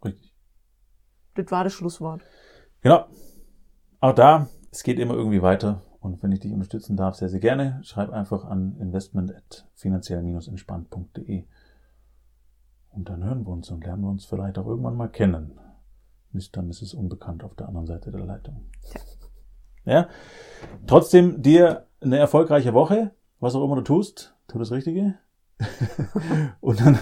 Richtig. 0.04 0.32
das 1.34 1.50
war 1.50 1.64
das 1.64 1.72
Schlusswort. 1.72 2.22
Genau. 2.80 3.06
Auch 3.98 4.14
da, 4.14 4.48
es 4.70 4.84
geht 4.84 5.00
immer 5.00 5.14
irgendwie 5.14 5.42
weiter. 5.42 5.82
Und 5.98 6.22
wenn 6.22 6.30
ich 6.30 6.38
dich 6.38 6.52
unterstützen 6.52 6.96
darf, 6.96 7.16
sehr, 7.16 7.28
sehr 7.28 7.40
gerne. 7.40 7.80
Schreib 7.82 8.10
einfach 8.10 8.44
an 8.44 8.76
investment.finanziell-entspannt.de. 8.76 11.48
Und 12.90 13.08
dann 13.08 13.24
hören 13.24 13.44
wir 13.44 13.50
uns 13.50 13.68
und 13.68 13.84
lernen 13.84 14.04
wir 14.04 14.10
uns 14.10 14.26
vielleicht 14.26 14.58
auch 14.58 14.66
irgendwann 14.68 14.94
mal 14.94 15.08
kennen. 15.08 15.58
Mr. 16.30 16.62
Mrs. 16.62 16.94
Unbekannt 16.94 17.42
auf 17.42 17.56
der 17.56 17.66
anderen 17.66 17.88
Seite 17.88 18.12
der 18.12 18.24
Leitung. 18.24 18.70
Ja. 19.84 20.08
Trotzdem 20.86 21.42
dir 21.42 21.86
eine 22.00 22.18
erfolgreiche 22.18 22.74
Woche, 22.74 23.12
was 23.40 23.54
auch 23.54 23.64
immer 23.64 23.76
du 23.76 23.82
tust. 23.82 24.34
Tu 24.48 24.58
das 24.58 24.72
Richtige. 24.72 25.14
und 26.60 26.80
dann, 26.80 26.98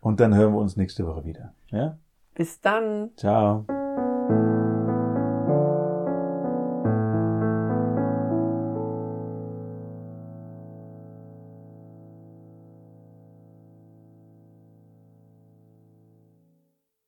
und 0.00 0.20
dann 0.20 0.34
hören 0.34 0.52
wir 0.52 0.60
uns 0.60 0.76
nächste 0.76 1.06
Woche 1.06 1.24
wieder. 1.24 1.54
Ja. 1.70 1.98
Bis 2.34 2.60
dann. 2.60 3.10
Ciao. 3.16 3.64